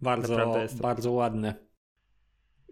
Bardzo, 0.00 0.54
bardzo 0.80 1.12
ładne. 1.12 1.54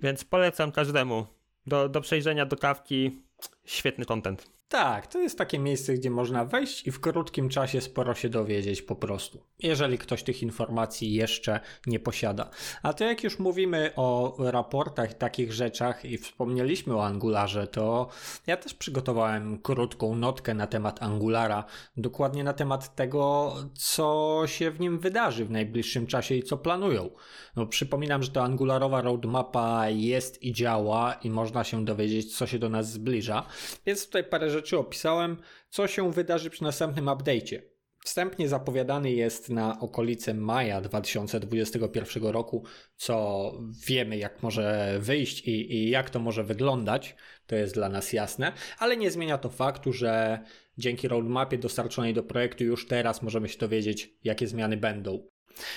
Więc 0.03 0.25
polecam 0.25 0.73
każdemu. 0.73 1.27
Do, 1.67 1.89
do 1.89 2.01
przejrzenia 2.01 2.47
do 2.47 2.57
kawki 2.57 3.23
świetny 3.65 4.05
content. 4.05 4.58
Tak, 4.69 5.07
to 5.07 5.19
jest 5.19 5.39
takie 5.39 5.59
miejsce, 5.59 5.95
gdzie 5.95 6.11
można 6.11 6.45
wejść 6.45 6.87
i 6.87 6.91
w 6.91 7.01
krótkim 7.01 7.49
czasie 7.49 7.81
sporo 7.81 8.15
się 8.15 8.29
dowiedzieć 8.29 8.83
po 8.83 8.97
prostu. 8.97 9.43
Jeżeli 9.59 9.99
ktoś 9.99 10.23
tych 10.23 10.43
informacji 10.43 11.15
jeszcze 11.15 11.61
nie 11.87 12.01
posiada. 12.01 12.51
A 12.83 12.93
to 12.93 13.05
jak 13.05 13.25
już 13.25 13.39
mówimy 13.39 13.93
o 13.97 14.37
raportach 14.39 15.11
i 15.11 15.15
takich 15.15 15.53
rzeczach 15.53 16.05
i 16.05 16.19
wspomnieliśmy 16.19 16.97
o 16.97 17.07
Angularze, 17.07 17.67
to 17.67 18.09
ja 18.47 18.57
też 18.57 18.75
przygotowałem 18.75 19.59
krótką 19.59 20.15
notkę 20.15 20.55
na 20.55 20.67
temat 20.67 21.03
Angulara, 21.03 21.65
dokładnie 21.97 22.45
na 22.45 22.53
temat 22.53 22.95
tego, 22.95 23.55
co 23.75 24.43
się 24.47 24.71
w 24.71 24.81
nim 24.81 24.99
wydarzy 24.99 25.45
w 25.45 25.51
najbliższym 25.51 26.07
czasie 26.07 26.35
i 26.35 26.43
co 26.43 26.57
planują. 26.57 27.11
No, 27.57 27.67
przypominam, 27.67 28.23
że 28.23 28.31
to 28.31 28.43
Angularowa 28.43 29.01
roadmapa 29.01 29.89
jest 29.89 30.43
i 30.43 30.53
działa 30.53 31.13
i 31.13 31.31
można 31.31 31.65
się 31.65 31.85
dowiedzieć, 31.85 32.37
co 32.37 32.47
się 32.47 32.59
do 32.59 32.69
nas 32.69 32.93
zbliża. 32.93 33.47
Więc 33.87 34.07
tutaj 34.07 34.25
parę 34.25 34.51
rzeczy 34.51 34.58
opisałem, 34.79 35.37
co 35.71 35.87
się 35.87 36.13
wydarzy 36.13 36.51
przy 36.51 36.63
następnym 36.63 37.05
update'cie. 37.07 37.61
Wstępnie 38.05 38.49
zapowiadany 38.49 39.11
jest 39.11 39.51
na 39.51 39.81
okolice 39.81 40.35
maja 40.35 40.81
2021 40.81 42.27
roku, 42.27 42.65
co 42.97 43.53
wiemy 43.87 44.17
jak 44.17 44.43
może 44.43 44.97
wyjść 45.01 45.41
i, 45.41 45.75
i 45.75 45.91
jak 45.91 46.11
to 46.11 46.19
może 46.21 46.45
wyglądać, 46.45 47.17
to 47.47 47.57
jest 47.57 47.75
dla 47.75 47.89
nas 47.89 48.13
jasne, 48.13 48.53
ale 48.79 48.97
nie 48.97 49.11
zmienia 49.11 49.39
to 49.39 49.49
faktu, 49.49 49.93
że 49.93 50.41
dzięki 50.79 51.09
roadmapie 51.09 51.59
dostarczonej 51.59 52.15
do 52.15 52.23
projektu 52.23 52.65
już 52.65 52.87
teraz 52.87 53.23
możemy 53.23 53.49
się 53.49 53.59
dowiedzieć, 53.59 54.11
jakie 54.25 54.47
zmiany 54.47 54.77
będą. 54.77 55.29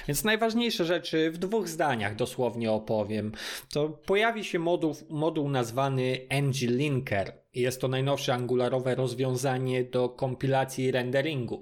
Więc 0.07 0.23
najważniejsze 0.23 0.85
rzeczy 0.85 1.31
w 1.31 1.37
dwóch 1.37 1.67
zdaniach 1.67 2.15
dosłownie 2.15 2.71
opowiem. 2.71 3.31
To 3.73 3.89
pojawi 3.89 4.43
się 4.43 4.59
moduł, 4.59 4.95
moduł 5.09 5.49
nazwany 5.49 6.27
ng-linker. 6.29 7.31
Jest 7.53 7.81
to 7.81 7.87
najnowsze 7.87 8.33
angularowe 8.33 8.95
rozwiązanie 8.95 9.83
do 9.83 10.09
kompilacji 10.09 10.91
renderingu. 10.91 11.61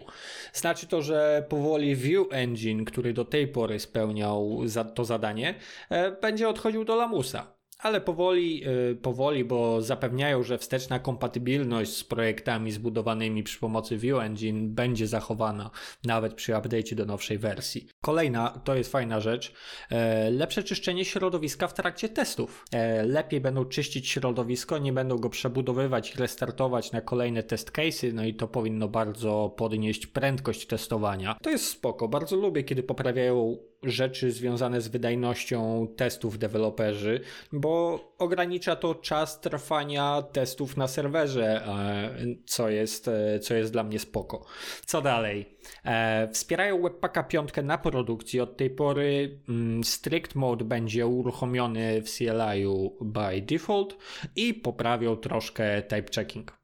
Znaczy 0.53 0.87
to, 0.87 1.01
że 1.01 1.45
powoli 1.49 1.95
View 1.95 2.27
Engine, 2.31 2.85
który 2.85 3.13
do 3.13 3.25
tej 3.25 3.47
pory 3.47 3.79
spełniał 3.79 4.61
to 4.95 5.05
zadanie, 5.05 5.55
e, 5.89 6.11
będzie 6.11 6.49
odchodził 6.49 6.85
do 6.85 6.95
lamusa. 6.95 7.58
Ale 7.79 8.01
powoli, 8.01 8.63
e, 8.91 8.95
powoli, 8.95 9.45
bo 9.45 9.81
zapewniają, 9.81 10.43
że 10.43 10.57
wsteczna 10.57 10.99
kompatybilność 10.99 11.97
z 11.97 12.03
projektami 12.03 12.71
zbudowanymi 12.71 13.43
przy 13.43 13.59
pomocy 13.59 13.97
View 13.97 14.19
Engine 14.19 14.69
będzie 14.69 15.07
zachowana 15.07 15.71
nawet 16.03 16.33
przy 16.33 16.53
update'cie 16.53 16.95
do 16.95 17.05
nowszej 17.05 17.37
wersji. 17.37 17.89
Kolejna, 18.01 18.49
to 18.63 18.75
jest 18.75 18.91
fajna 18.91 19.19
rzecz, 19.19 19.53
e, 19.89 20.31
lepsze 20.31 20.63
czyszczenie 20.63 21.05
środowiska 21.05 21.67
w 21.67 21.73
trakcie 21.73 22.09
testów. 22.09 22.65
E, 22.71 23.03
lepiej 23.03 23.41
będą 23.41 23.65
czyścić 23.65 24.07
środowisko, 24.07 24.77
nie 24.77 24.93
będą 24.93 25.17
go 25.17 25.29
przebudowywać 25.29 26.15
i 26.15 26.17
restartować 26.17 26.91
na 26.91 27.01
kolejne 27.01 27.43
test 27.43 27.71
case'y, 27.71 28.13
no 28.13 28.25
i 28.25 28.33
to 28.33 28.47
powinno 28.47 28.87
bardzo 28.87 29.53
podnieść 29.57 30.07
prędkość 30.07 30.67
testowania. 30.67 31.37
To 31.41 31.49
jest 31.49 31.65
spoko, 31.65 32.07
bardzo 32.07 32.35
lubię, 32.35 32.63
kiedy 32.63 32.83
poprawiają 32.83 33.57
rzeczy 33.83 34.31
związane 34.31 34.81
z 34.81 34.87
wydajnością 34.87 35.87
testów 35.95 36.37
deweloperzy, 36.37 37.21
bo 37.51 37.99
ogranicza 38.17 38.75
to 38.75 38.95
czas 38.95 39.39
trwania 39.41 40.21
testów 40.21 40.77
na 40.77 40.87
serwerze, 40.87 41.65
e, 41.65 42.15
co 42.45 42.69
jest, 42.69 43.07
e, 43.07 43.39
co 43.39 43.53
jest 43.53 43.71
dla 43.71 43.83
mnie 43.83 43.99
spoko. 43.99 44.45
Co 44.85 45.01
dalej? 45.01 45.57
E, 45.85 46.29
wspierają 46.33 46.81
Webpacka 46.81 47.23
5 47.23 47.49
na 47.63 47.77
produkcji. 47.77 48.39
Od 48.39 48.57
tej 48.57 48.69
pory 48.69 49.39
mm, 49.49 49.83
Strict 49.83 50.35
Mode 50.35 50.65
będzie 50.65 51.07
uruchomiony 51.07 52.01
w 52.01 52.09
CLI-u 52.09 52.97
by 53.01 53.41
default 53.41 53.97
i 54.35 54.53
poprawią 54.53 55.15
troszkę 55.15 55.81
type 55.81 56.11
checking. 56.15 56.59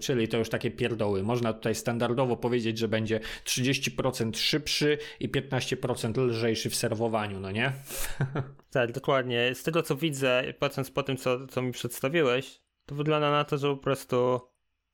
Czyli 0.00 0.28
to 0.28 0.36
już 0.36 0.48
takie 0.48 0.70
pierdoły. 0.70 1.22
Można 1.22 1.52
tutaj 1.52 1.74
standardowo 1.74 2.36
powiedzieć, 2.36 2.78
że 2.78 2.88
będzie 2.88 3.20
30% 3.44 4.36
szybszy 4.36 4.98
i 5.20 5.28
15% 5.28 6.26
lżejszy 6.26 6.70
w 6.70 6.76
serwowaniu, 6.76 7.40
no 7.40 7.50
nie? 7.50 7.72
Tak, 8.70 8.92
dokładnie. 8.92 9.54
Z 9.54 9.62
tego 9.62 9.82
co 9.82 9.96
widzę, 9.96 10.54
patrząc 10.58 10.90
po 10.90 11.02
tym, 11.02 11.16
co, 11.16 11.46
co 11.46 11.62
mi 11.62 11.72
przedstawiłeś, 11.72 12.60
to 12.86 12.94
wygląda 12.94 13.30
na 13.30 13.44
to, 13.44 13.58
że 13.58 13.68
po 13.68 13.76
prostu 13.76 14.40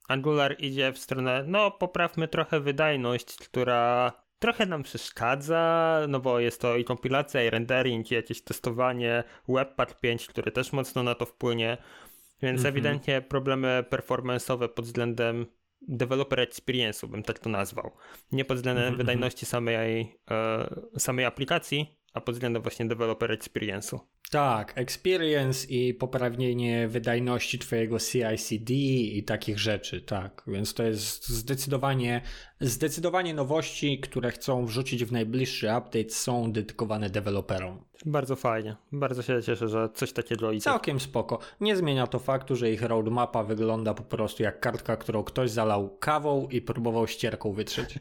Angular 0.08 0.56
idzie 0.58 0.92
w 0.92 0.98
stronę, 0.98 1.44
no 1.46 1.70
poprawmy 1.70 2.28
trochę 2.28 2.60
wydajność, 2.60 3.36
która 3.36 4.12
trochę 4.38 4.66
nam 4.66 4.82
przeszkadza, 4.82 6.00
no 6.08 6.20
bo 6.20 6.40
jest 6.40 6.60
to 6.60 6.76
i 6.76 6.84
kompilacja, 6.84 7.44
i 7.44 7.50
rendering, 7.50 8.10
i 8.10 8.14
jakieś 8.14 8.42
testowanie, 8.42 9.24
Webpack 9.48 10.00
5, 10.00 10.26
który 10.26 10.52
też 10.52 10.72
mocno 10.72 11.02
na 11.02 11.14
to 11.14 11.26
wpłynie, 11.26 11.76
więc 12.42 12.58
Mhm. 12.58 12.72
ewidentnie 12.74 13.22
problemy 13.22 13.84
performance'owe 13.90 14.68
pod 14.68 14.84
względem 14.84 15.46
developer 15.82 16.38
experience'u 16.38 17.06
bym 17.08 17.22
tak 17.22 17.38
to 17.38 17.50
nazwał. 17.50 17.90
Nie 18.32 18.44
pod 18.44 18.56
względem 18.56 18.84
Mhm, 18.84 18.96
wydajności 18.98 19.46
samej, 19.46 20.16
e, 20.30 20.68
samej 20.98 21.24
aplikacji, 21.24 21.97
a 22.18 22.20
pod 22.20 22.34
względem 22.34 22.62
właśnie 22.62 22.86
developer 22.86 23.30
experience'u. 23.30 23.98
Tak, 24.30 24.72
experience 24.76 25.68
i 25.68 25.94
poprawienie 25.94 26.88
wydajności 26.88 27.58
twojego 27.58 27.98
CI/CD 27.98 28.74
i 28.74 29.22
takich 29.24 29.58
rzeczy, 29.58 30.00
tak. 30.00 30.42
Więc 30.46 30.74
to 30.74 30.82
jest 30.82 31.28
zdecydowanie, 31.28 32.20
zdecydowanie 32.60 33.34
nowości, 33.34 34.00
które 34.00 34.30
chcą 34.30 34.66
wrzucić 34.66 35.04
w 35.04 35.12
najbliższy 35.12 35.66
update, 35.66 36.10
są 36.10 36.52
dedykowane 36.52 37.10
deweloperom. 37.10 37.84
Bardzo 38.06 38.36
fajnie. 38.36 38.76
Bardzo 38.92 39.22
się 39.22 39.42
cieszę, 39.42 39.68
że 39.68 39.88
coś 39.94 40.12
takiego 40.12 40.52
idzie. 40.52 40.64
Całkiem 40.64 41.00
spoko. 41.00 41.38
Nie 41.60 41.76
zmienia 41.76 42.06
to 42.06 42.18
faktu, 42.18 42.56
że 42.56 42.70
ich 42.70 42.82
roadmapa 42.82 43.44
wygląda 43.44 43.94
po 43.94 44.02
prostu 44.02 44.42
jak 44.42 44.60
kartka, 44.60 44.96
którą 44.96 45.24
ktoś 45.24 45.50
zalał 45.50 45.96
kawą 45.98 46.48
i 46.50 46.60
próbował 46.62 47.06
ścierką 47.06 47.52
wytrzeć. 47.52 47.98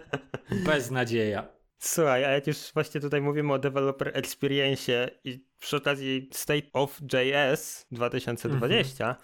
Beznadzieja. 0.66 1.55
Słuchaj, 1.78 2.24
a 2.24 2.30
jak 2.30 2.46
już 2.46 2.56
właśnie 2.74 3.00
tutaj 3.00 3.20
mówimy 3.20 3.52
o 3.52 3.58
developer 3.58 4.10
experience 4.14 5.10
i 5.24 5.46
przy 5.58 5.76
okazji 5.76 6.30
State 6.32 6.66
of 6.72 7.00
JS 7.00 7.86
2020, 7.90 9.16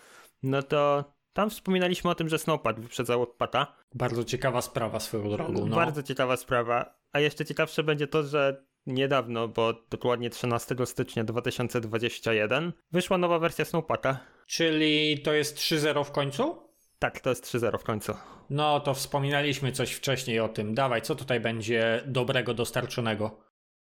no 0.42 0.62
to 0.62 1.04
tam 1.32 1.50
wspominaliśmy 1.50 2.10
o 2.10 2.14
tym, 2.14 2.28
że 2.28 2.38
Snowpack 2.38 2.80
wyprzedzał 2.80 3.20
Webpacka. 3.20 3.76
Bardzo 3.94 4.24
ciekawa 4.24 4.62
sprawa 4.62 5.00
swoją 5.00 5.30
drogą. 5.30 5.66
No. 5.66 5.76
Bardzo 5.76 6.02
ciekawa 6.02 6.36
sprawa. 6.36 6.98
A 7.12 7.20
jeszcze 7.20 7.44
ciekawsze 7.44 7.82
będzie 7.82 8.06
to, 8.06 8.22
że 8.22 8.64
niedawno, 8.86 9.48
bo 9.48 9.74
dokładnie 9.90 10.30
13 10.30 10.76
stycznia 10.84 11.24
2021, 11.24 12.72
wyszła 12.92 13.18
nowa 13.18 13.38
wersja 13.38 13.64
Snowpacka. 13.64 14.20
Czyli 14.46 15.22
to 15.22 15.32
jest 15.32 15.56
3.0 15.56 16.04
w 16.04 16.10
końcu? 16.10 16.71
Tak, 17.02 17.20
to 17.20 17.30
jest 17.30 17.44
3.0 17.44 17.78
w 17.78 17.84
końcu. 17.84 18.14
No 18.50 18.80
to 18.80 18.94
wspominaliśmy 18.94 19.72
coś 19.72 19.92
wcześniej 19.92 20.40
o 20.40 20.48
tym. 20.48 20.74
Dawaj, 20.74 21.02
co 21.02 21.14
tutaj 21.14 21.40
będzie 21.40 22.02
dobrego 22.06 22.54
dostarczonego? 22.54 23.40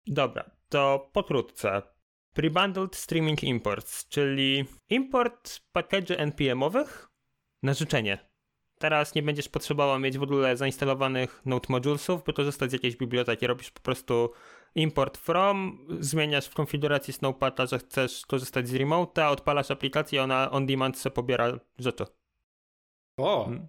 Dobra, 0.07 0.51
to 0.69 1.11
pokrótce. 1.13 1.83
Pre-bundled 2.37 2.97
Streaming 2.97 3.45
Imports, 3.45 4.09
czyli 4.09 4.65
import 4.91 5.61
package'y 5.77 6.15
NPM-owych 6.19 7.09
na 7.63 7.75
życzenie. 7.75 8.19
Teraz 8.79 9.15
nie 9.15 9.23
będziesz 9.23 9.49
potrzebował 9.49 9.99
mieć 9.99 10.19
w 10.19 10.23
ogóle 10.23 10.57
zainstalowanych 10.57 11.43
Node 11.45 11.67
Modulesów, 11.69 12.25
by 12.25 12.33
korzystać 12.33 12.71
z 12.71 12.73
jakiejś 12.73 12.97
biblioteki. 12.97 13.47
Robisz 13.47 13.71
po 13.71 13.81
prostu 13.81 14.33
import 14.75 15.19
from, 15.19 15.87
zmieniasz 16.01 16.47
w 16.47 16.55
konfiguracji 16.55 17.13
Snowpata, 17.13 17.67
że 17.67 17.79
chcesz 17.79 18.27
korzystać 18.27 18.69
z 18.69 18.75
remote'a, 18.75 19.31
odpalasz 19.31 19.71
aplikację, 19.71 20.23
ona 20.23 20.51
on 20.51 20.67
demand 20.67 20.99
se 20.99 21.11
pobiera 21.11 21.59
rzeczy. 21.79 22.05
O, 23.19 23.47
Mm. 23.49 23.67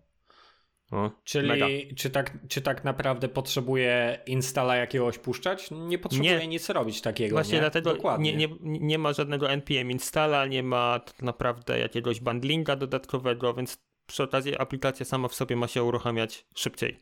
O, 0.92 1.12
czyli 1.24 1.48
mega. 1.48 1.66
czy 1.98 2.10
tak, 2.10 2.38
czy 2.48 2.62
tak 2.62 2.84
naprawdę 2.84 3.28
potrzebuje 3.30 4.20
instala 4.26 4.76
jakiegoś 4.76 5.18
puszczać? 5.18 5.70
Nie 5.72 5.98
potrzebuje 6.00 6.38
Nie. 6.38 6.48
nic 6.48 6.70
robić 6.70 7.02
takiego. 7.02 7.36
Właśnie 7.36 7.54
nie? 7.54 7.60
dlatego 7.60 7.94
Dokładnie. 7.94 8.36
nie, 8.36 8.48
nie, 8.62 8.80
nie 8.80 8.98
ma 8.98 9.14
żadnego 9.14 9.50
NPM 9.52 9.92
installa, 9.92 10.46
nie 10.46 10.64
ma 10.64 11.00
tak 11.00 11.22
naprawdę 11.22 11.80
jakiegoś 11.80 12.20
bundlinga 12.20 12.76
dodatkowego, 12.76 13.54
więc 13.54 13.78
przy 14.06 14.24
okazji 14.24 14.58
aplikacja 14.58 15.06
sama 15.06 15.28
w 15.28 15.36
sobie 15.36 15.56
ma 15.56 15.68
się 15.68 15.84
uruchamiać 15.84 16.46
szybciej. 16.56 17.00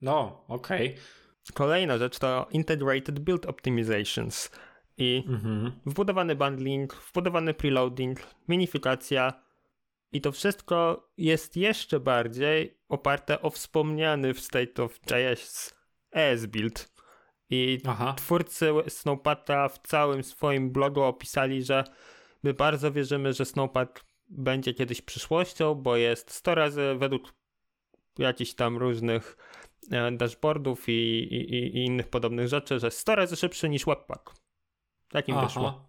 No, 0.00 0.44
okej. 0.48 0.96
Kolejna 1.54 1.98
rzecz 1.98 2.18
to 2.18 2.46
Integrated 2.50 3.18
Build 3.18 3.46
Optimizations 3.46 4.50
i 4.96 5.24
Mhm. 5.28 5.72
wbudowany 5.86 6.36
bundling, 6.36 6.94
wbudowany 6.94 7.54
preloading, 7.54 8.18
minifikacja 8.48 9.32
i 10.12 10.20
to 10.20 10.32
wszystko 10.32 11.08
jest 11.16 11.56
jeszcze 11.56 12.00
bardziej 12.00 12.78
oparte 12.88 13.42
o 13.42 13.50
wspomniany 13.50 14.34
w 14.34 14.40
State 14.40 14.82
of 14.82 15.00
JS 15.10 15.74
ES-build. 16.10 16.88
I 17.50 17.78
Aha. 17.86 18.14
twórcy 18.18 18.70
Snowpata 18.88 19.68
w 19.68 19.78
całym 19.78 20.22
swoim 20.24 20.70
blogu 20.70 21.02
opisali, 21.02 21.62
że 21.62 21.84
my 22.42 22.54
bardzo 22.54 22.92
wierzymy, 22.92 23.32
że 23.32 23.44
Snowpad 23.44 24.04
będzie 24.28 24.74
kiedyś 24.74 25.02
przyszłością, 25.02 25.74
bo 25.74 25.96
jest 25.96 26.30
100 26.30 26.54
razy 26.54 26.94
według 26.98 27.34
jakichś 28.18 28.54
tam 28.54 28.76
różnych 28.76 29.36
e, 29.90 30.12
dashboardów 30.12 30.88
i, 30.88 30.92
i, 30.92 31.54
i- 31.54 31.84
innych 31.84 32.08
podobnych 32.08 32.48
rzeczy, 32.48 32.78
że 32.78 32.90
100 32.90 33.14
razy 33.14 33.36
szybszy 33.36 33.68
niż 33.68 33.84
Webpack. 33.84 34.34
Tak 35.08 35.28
im 35.28 35.34
wyszło. 35.46 35.88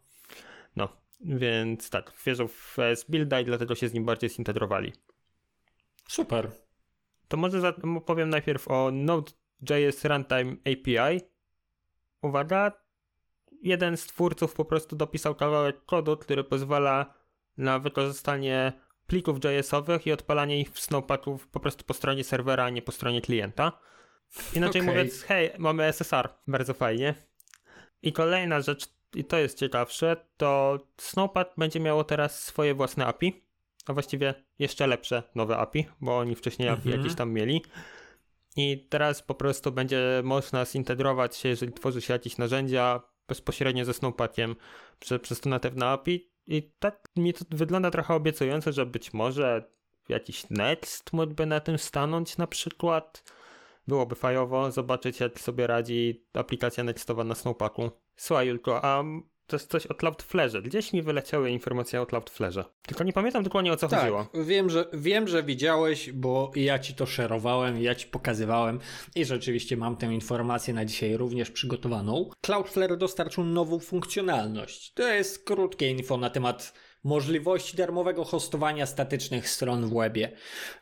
No, 0.76 1.01
więc 1.24 1.90
tak, 1.90 2.14
wierzą 2.26 2.48
w 2.48 2.78
Builda 3.10 3.40
i 3.40 3.46
dlatego 3.46 3.76
się 3.76 3.88
z 3.88 3.94
nim 3.94 4.06
bardziej 4.06 4.30
zintegrowali. 4.30 4.94
Super. 6.08 6.52
To 7.28 7.38
może 7.38 7.62
za, 7.62 7.74
powiem 8.06 8.30
najpierw 8.30 8.68
o 8.68 8.92
Node.js 8.92 10.06
Runtime 10.06 10.56
API. 10.66 11.22
Uwaga, 12.22 12.72
jeden 13.62 13.98
z 13.98 14.06
twórców 14.06 14.54
po 14.54 14.66
prostu 14.66 14.96
dopisał 14.96 15.36
kawałek 15.36 15.86
kodu, 15.86 16.18
który 16.18 16.44
pozwala 16.44 17.14
na 17.58 17.80
wykorzystanie 17.80 18.74
plików 19.08 19.38
JS-owych 19.44 20.08
i 20.08 20.12
odpalanie 20.12 20.62
ich 20.62 20.72
w 20.72 20.80
Snowpacku 20.80 21.40
po 21.52 21.60
prostu 21.60 21.84
po 21.84 21.94
stronie 21.94 22.24
serwera, 22.24 22.66
a 22.66 22.70
nie 22.70 22.82
po 22.82 22.92
stronie 22.92 23.22
klienta. 23.22 23.80
Inaczej 24.54 24.82
Okej. 24.82 24.94
mówiąc, 24.94 25.24
hej, 25.24 25.52
mamy 25.58 25.84
SSR, 25.84 26.30
bardzo 26.48 26.74
fajnie. 26.74 27.16
I 28.02 28.14
kolejna 28.14 28.62
rzecz, 28.62 28.90
i 29.16 29.24
to 29.24 29.38
jest 29.38 29.58
ciekawsze, 29.58 30.16
to 30.38 30.80
Snowpad 30.98 31.54
będzie 31.58 31.80
miało 31.80 32.04
teraz 32.04 32.44
swoje 32.44 32.74
własne 32.74 33.06
API, 33.06 33.42
a 33.88 33.94
właściwie 33.94 34.34
jeszcze 34.60 34.88
lepsze 34.88 35.24
nowe 35.36 35.58
API, 35.58 35.86
bo 36.02 36.18
oni 36.18 36.36
wcześniej 36.36 36.70
API 36.70 36.88
Mhm. 36.88 36.98
jakieś 37.02 37.16
tam 37.16 37.32
mieli. 37.32 37.62
I 38.56 38.88
teraz 38.90 39.22
po 39.22 39.36
prostu 39.36 39.72
będzie 39.72 40.22
można 40.24 40.66
zintegrować 40.66 41.36
się, 41.36 41.50
jeżeli 41.50 41.74
tworzy 41.74 42.02
się 42.02 42.14
jakieś 42.14 42.38
narzędzia 42.38 43.02
bezpośrednio 43.28 43.86
ze 43.86 43.94
Snowpackiem 43.94 44.56
prze, 45.00 45.20
przez 45.20 45.40
to 45.42 45.50
natywne 45.50 45.86
API. 45.86 46.32
I 46.48 46.72
tak 46.80 47.08
mi 47.16 47.34
to 47.34 47.46
wygląda 47.50 47.92
trochę 47.92 48.14
obiecująco, 48.14 48.72
że 48.72 48.86
być 48.86 49.14
może 49.14 49.72
jakiś 50.10 50.50
Next 50.50 51.14
mógłby 51.14 51.46
na 51.46 51.60
tym 51.60 51.78
stanąć 51.78 52.38
na 52.38 52.48
przykład. 52.48 53.24
Byłoby 53.92 54.16
fajowo 54.16 54.72
zobaczyć, 54.72 55.20
jak 55.20 55.40
sobie 55.40 55.68
radzi 55.68 56.26
aplikacja 56.34 56.84
nextowa 56.84 57.24
na 57.24 57.36
Snowpacku. 57.36 57.92
Słuchaj, 58.16 58.48
Julko, 58.48 58.86
a 58.86 59.04
to 59.48 59.56
jest 59.56 59.72
coś 59.72 59.86
o 59.88 59.94
Cloudflarze. 59.94 60.62
Gdzieś 60.62 60.94
mi 60.94 61.02
wyleciały 61.02 61.50
informacje 61.52 62.02
o 62.02 62.06
Cloudflarze. 62.06 62.66
Tylko 62.82 63.04
nie 63.04 63.14
pamiętam 63.14 63.44
dokładnie 63.44 63.74
o 63.74 63.78
co 63.78 63.88
Tak, 63.88 64.00
chodziło. 64.00 64.28
wiem 64.46 64.70
że, 64.70 64.86
wiem, 64.94 65.28
że 65.28 65.44
widziałeś, 65.44 66.12
bo 66.12 66.52
ja 66.56 66.80
ci 66.80 66.96
to 66.96 67.06
szerowałem, 67.06 67.82
ja 67.82 67.96
ci 67.96 68.08
pokazywałem 68.08 68.80
i 69.16 69.26
rzeczywiście 69.26 69.78
mam 69.78 69.96
tę 69.98 70.06
informację 70.06 70.74
na 70.74 70.86
dzisiaj 70.86 71.18
również 71.18 71.52
przygotowaną. 71.52 72.30
Cloudflare 72.42 72.98
dostarczył 72.98 73.44
nową 73.44 73.80
funkcjonalność. 73.80 74.94
To 74.94 75.04
jest 75.04 75.46
krótkie 75.46 75.90
info 75.90 76.18
na 76.18 76.30
temat 76.30 76.74
możliwości 77.04 77.78
darmowego 77.78 78.24
hostowania 78.24 78.86
statycznych 78.86 79.50
stron 79.50 79.86
w 79.86 79.94
webie. 79.94 80.32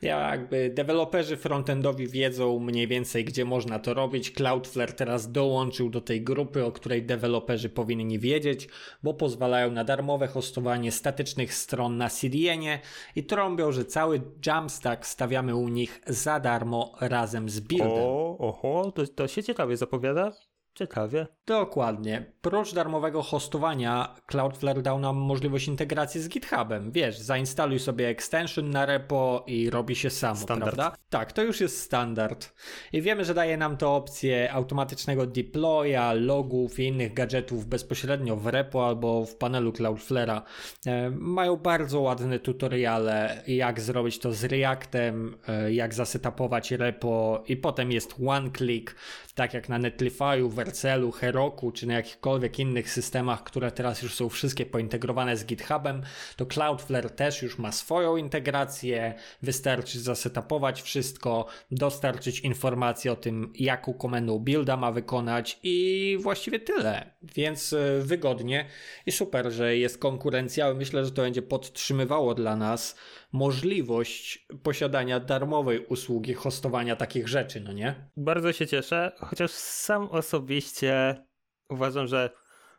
Jakby 0.01 0.69
deweloperzy 0.69 1.37
frontendowi 1.37 2.07
wiedzą 2.07 2.59
mniej 2.59 2.87
więcej, 2.87 3.25
gdzie 3.25 3.45
można 3.45 3.79
to 3.79 3.93
robić. 3.93 4.31
Cloudflare 4.31 4.93
teraz 4.93 5.31
dołączył 5.31 5.89
do 5.89 6.01
tej 6.01 6.21
grupy, 6.21 6.65
o 6.65 6.71
której 6.71 7.03
deweloperzy 7.03 7.69
powinni 7.69 8.19
wiedzieć, 8.19 8.67
bo 9.03 9.13
pozwalają 9.13 9.71
na 9.71 9.83
darmowe 9.83 10.27
hostowanie 10.27 10.91
statycznych 10.91 11.53
stron 11.53 11.97
na 11.97 12.09
CDN-ie 12.09 12.79
i 13.15 13.23
trąbią, 13.23 13.71
że 13.71 13.85
cały 13.85 14.21
Jamstack 14.45 15.05
stawiamy 15.05 15.55
u 15.55 15.67
nich 15.67 16.01
za 16.07 16.39
darmo 16.39 16.91
razem 17.01 17.49
z 17.49 17.59
buildem. 17.59 17.89
O, 17.91 18.37
oho, 18.39 18.91
to, 18.91 19.07
to 19.07 19.27
się 19.27 19.43
ciekawie 19.43 19.77
zapowiada. 19.77 20.48
Ciekawie. 20.79 21.27
Dokładnie. 21.45 22.31
Prócz 22.41 22.73
darmowego 22.73 23.21
hostowania, 23.21 24.15
Cloudflare 24.25 24.81
dał 24.81 24.99
nam 24.99 25.15
możliwość 25.15 25.67
integracji 25.67 26.21
z 26.21 26.29
GitHubem. 26.29 26.91
Wiesz, 26.91 27.17
zainstaluj 27.17 27.79
sobie 27.79 28.07
extension 28.07 28.69
na 28.69 28.85
repo 28.85 29.43
i 29.47 29.69
robi 29.69 29.95
się 29.95 30.09
samo, 30.09 30.35
Standard. 30.35 30.75
prawda? 30.75 30.97
Tak, 31.09 31.31
to 31.31 31.43
już 31.43 31.61
jest 31.61 31.81
standard. 31.81 32.53
I 32.93 33.01
wiemy, 33.01 33.25
że 33.25 33.33
daje 33.33 33.57
nam 33.57 33.77
to 33.77 33.95
opcję 33.95 34.53
automatycznego 34.53 35.25
deploya, 35.25 36.13
logów 36.13 36.79
i 36.79 36.83
innych 36.83 37.13
gadżetów 37.13 37.65
bezpośrednio 37.65 38.35
w 38.35 38.47
repo 38.47 38.87
albo 38.87 39.25
w 39.25 39.35
panelu 39.35 39.71
Cloudflare'a. 39.71 40.41
E, 40.85 41.11
mają 41.11 41.57
bardzo 41.57 42.01
ładne 42.01 42.39
tutoriale, 42.39 43.43
jak 43.47 43.81
zrobić 43.81 44.19
to 44.19 44.33
z 44.33 44.43
Reactem, 44.43 45.37
e, 45.47 45.73
jak 45.73 45.93
zasetapować 45.93 46.71
repo 46.71 47.43
i 47.47 47.57
potem 47.57 47.91
jest 47.91 48.15
one 48.27 48.49
click, 48.57 48.95
tak 49.39 49.53
jak 49.53 49.69
na 49.69 49.79
Netlify'u, 49.79 50.49
Vercelu, 50.49 51.11
Heroku 51.11 51.71
czy 51.71 51.87
na 51.87 51.93
jakichkolwiek 51.93 52.59
innych 52.59 52.89
systemach, 52.89 53.43
które 53.43 53.71
teraz 53.71 54.01
już 54.01 54.13
są 54.13 54.29
wszystkie 54.29 54.65
pointegrowane 54.65 55.37
z 55.37 55.45
GitHubem, 55.45 56.03
to 56.35 56.45
Cloudflare 56.45 57.09
też 57.09 57.41
już 57.41 57.57
ma 57.57 57.71
swoją 57.71 58.17
integrację, 58.17 59.13
wystarczy 59.41 59.99
zasetapować 59.99 60.81
wszystko, 60.81 61.45
dostarczyć 61.71 62.39
informacje 62.39 63.11
o 63.11 63.15
tym, 63.15 63.53
jaką 63.55 63.93
komendą 63.93 64.39
builda 64.39 64.77
ma 64.77 64.91
wykonać 64.91 65.59
i 65.63 66.17
właściwie 66.21 66.59
tyle. 66.59 67.13
Więc 67.21 67.73
e, 67.73 67.99
wygodnie 68.01 68.65
i 69.05 69.11
super, 69.11 69.51
że 69.51 69.77
jest 69.77 69.97
konkurencja. 69.97 70.73
Myślę, 70.73 71.05
że 71.05 71.11
to 71.11 71.21
będzie 71.21 71.41
podtrzymywało 71.41 72.35
dla 72.35 72.55
nas 72.55 72.95
możliwość 73.31 74.45
posiadania 74.63 75.19
darmowej 75.19 75.85
usługi 75.85 76.33
hostowania 76.33 76.95
takich 76.95 77.27
rzeczy, 77.27 77.61
no 77.61 77.73
nie? 77.73 77.95
Bardzo 78.17 78.53
się 78.53 78.67
cieszę, 78.67 79.11
chociaż 79.29 79.51
sam 79.51 80.03
osobiście 80.11 81.23
uważam, 81.69 82.07
że 82.07 82.29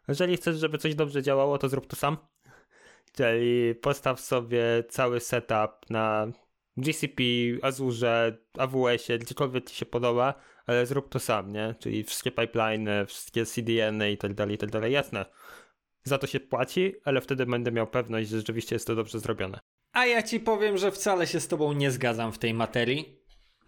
jeżeli 0.08 0.36
chcesz, 0.36 0.56
żeby 0.56 0.78
coś 0.78 0.94
dobrze 0.94 1.22
działało, 1.22 1.58
to 1.58 1.68
zrób 1.68 1.86
to 1.86 1.96
sam. 1.96 2.16
Czyli 3.12 3.74
postaw 3.74 4.20
sobie 4.20 4.84
cały 4.88 5.20
setup 5.20 5.90
na 5.90 6.26
GCP, 6.76 7.22
Azure, 7.62 8.38
AWS-ie, 8.58 9.18
gdziekolwiek 9.18 9.70
ci 9.70 9.76
się 9.76 9.86
podoba, 9.86 10.34
ale 10.66 10.86
zrób 10.86 11.08
to 11.08 11.18
sam, 11.18 11.52
nie? 11.52 11.74
Czyli 11.78 12.04
wszystkie 12.04 12.30
pipeliny, 12.30 13.06
wszystkie 13.06 13.46
CDN-y 13.46 14.12
i 14.12 14.18
tak 14.18 14.34
dalej, 14.34 14.54
i 14.54 14.58
tak 14.58 14.70
dalej. 14.70 14.92
Jasne, 14.92 15.26
za 16.04 16.18
to 16.18 16.26
się 16.26 16.40
płaci, 16.40 16.94
ale 17.04 17.20
wtedy 17.20 17.46
będę 17.46 17.72
miał 17.72 17.86
pewność, 17.86 18.28
że 18.28 18.36
rzeczywiście 18.36 18.74
jest 18.74 18.86
to 18.86 18.94
dobrze 18.94 19.18
zrobione. 19.18 19.60
A 19.92 20.06
ja 20.06 20.22
ci 20.22 20.40
powiem, 20.40 20.78
że 20.78 20.92
wcale 20.92 21.26
się 21.26 21.40
z 21.40 21.48
tobą 21.48 21.72
nie 21.72 21.90
zgadzam 21.90 22.32
w 22.32 22.38
tej 22.38 22.54
materii. 22.54 23.19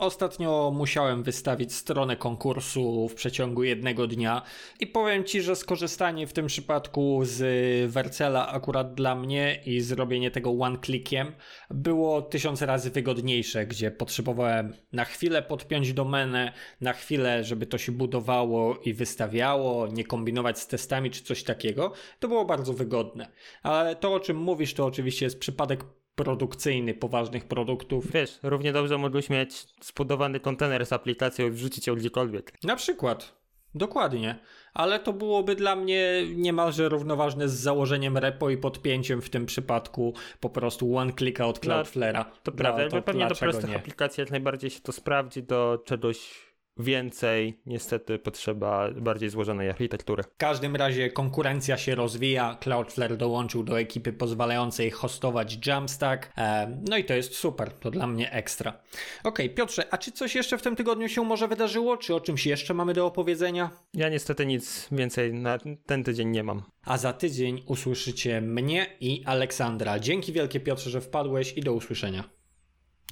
Ostatnio 0.02 0.72
musiałem 0.74 1.22
wystawić 1.22 1.74
stronę 1.74 2.16
konkursu 2.16 3.08
w 3.08 3.14
przeciągu 3.14 3.64
jednego 3.64 4.06
dnia 4.06 4.42
i 4.80 4.86
powiem 4.86 5.24
Ci, 5.24 5.42
że 5.42 5.56
skorzystanie 5.56 6.26
w 6.26 6.32
tym 6.32 6.46
przypadku 6.46 7.20
z 7.24 7.90
Wercela 7.92 8.48
akurat 8.48 8.94
dla 8.94 9.14
mnie 9.14 9.62
i 9.66 9.80
zrobienie 9.80 10.30
tego 10.30 10.50
one-clickiem 10.50 11.32
było 11.70 12.22
tysiąc 12.22 12.62
razy 12.62 12.90
wygodniejsze, 12.90 13.66
gdzie 13.66 13.90
potrzebowałem 13.90 14.74
na 14.92 15.04
chwilę 15.04 15.42
podpiąć 15.42 15.92
domenę, 15.92 16.52
na 16.80 16.92
chwilę, 16.92 17.44
żeby 17.44 17.66
to 17.66 17.78
się 17.78 17.92
budowało 17.92 18.76
i 18.84 18.94
wystawiało, 18.94 19.86
nie 19.86 20.04
kombinować 20.04 20.58
z 20.58 20.66
testami 20.66 21.10
czy 21.10 21.22
coś 21.22 21.42
takiego. 21.44 21.92
To 22.18 22.28
było 22.28 22.44
bardzo 22.44 22.72
wygodne. 22.72 23.28
Ale 23.62 23.96
to, 23.96 24.14
o 24.14 24.20
czym 24.20 24.36
mówisz, 24.36 24.74
to 24.74 24.86
oczywiście 24.86 25.26
jest 25.26 25.38
przypadek 25.38 25.84
produkcyjny 26.14 26.94
poważnych 26.94 27.44
produktów. 27.44 28.12
Wiesz, 28.12 28.38
równie 28.42 28.72
dobrze 28.72 28.98
mógłbyś 28.98 29.30
mieć 29.30 29.66
zbudowany 29.84 30.40
kontener 30.40 30.86
z 30.86 30.92
aplikacją 30.92 31.46
i 31.46 31.50
wrzucić 31.50 31.86
ją 31.86 31.94
gdziekolwiek. 31.94 32.52
Na 32.64 32.76
przykład. 32.76 33.42
Dokładnie. 33.74 34.38
Ale 34.74 35.00
to 35.00 35.12
byłoby 35.12 35.54
dla 35.54 35.76
mnie 35.76 36.22
niemalże 36.34 36.88
równoważne 36.88 37.48
z 37.48 37.52
założeniem 37.54 38.18
repo 38.18 38.50
i 38.50 38.56
podpięciem 38.56 39.22
w 39.22 39.30
tym 39.30 39.46
przypadku 39.46 40.14
po 40.40 40.50
prostu 40.50 40.96
one 40.96 41.12
clicka 41.12 41.46
od 41.46 41.60
Cloudflare'a. 41.60 42.12
No, 42.14 42.24
to 42.24 42.50
No, 42.50 42.56
prawda, 42.56 42.82
jakby 42.82 43.02
pewnie 43.02 43.26
do 43.26 43.34
prostych 43.34 43.70
nie? 43.70 43.76
aplikacji 43.76 44.20
jak 44.20 44.30
najbardziej 44.30 44.70
się 44.70 44.80
to 44.80 44.92
sprawdzi, 44.92 45.42
do 45.42 45.82
czegoś 45.84 46.51
więcej 46.76 47.60
niestety 47.66 48.18
potrzeba 48.18 48.90
bardziej 48.90 49.30
złożonej 49.30 49.70
architektury. 49.70 50.22
W 50.22 50.36
każdym 50.36 50.76
razie 50.76 51.10
konkurencja 51.10 51.76
się 51.76 51.94
rozwija. 51.94 52.56
Cloudflare 52.60 53.16
dołączył 53.16 53.64
do 53.64 53.80
ekipy 53.80 54.12
pozwalającej 54.12 54.90
hostować 54.90 55.66
Jamstack. 55.66 56.32
E, 56.38 56.78
no 56.88 56.96
i 56.96 57.04
to 57.04 57.14
jest 57.14 57.34
super, 57.34 57.72
to 57.72 57.90
dla 57.90 58.06
mnie 58.06 58.32
ekstra. 58.32 58.80
Okej, 59.24 59.50
Piotrze, 59.50 59.94
a 59.94 59.98
czy 59.98 60.12
coś 60.12 60.34
jeszcze 60.34 60.58
w 60.58 60.62
tym 60.62 60.76
tygodniu 60.76 61.08
się 61.08 61.24
może 61.24 61.48
wydarzyło? 61.48 61.96
Czy 61.96 62.14
o 62.14 62.20
czymś 62.20 62.46
jeszcze 62.46 62.74
mamy 62.74 62.94
do 62.94 63.06
opowiedzenia? 63.06 63.70
Ja 63.94 64.08
niestety 64.08 64.46
nic 64.46 64.88
więcej 64.92 65.34
na 65.34 65.58
ten 65.86 66.04
tydzień 66.04 66.28
nie 66.28 66.42
mam. 66.42 66.62
A 66.84 66.98
za 66.98 67.12
tydzień 67.12 67.62
usłyszycie 67.66 68.40
mnie 68.40 68.86
i 69.00 69.22
Aleksandra. 69.24 69.98
Dzięki 69.98 70.32
wielkie 70.32 70.60
Piotrze, 70.60 70.90
że 70.90 71.00
wpadłeś 71.00 71.52
i 71.52 71.60
do 71.60 71.72
usłyszenia. 71.72 72.24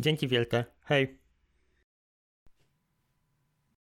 Dzięki 0.00 0.28
wielkie. 0.28 0.64
Hej. 0.80 1.19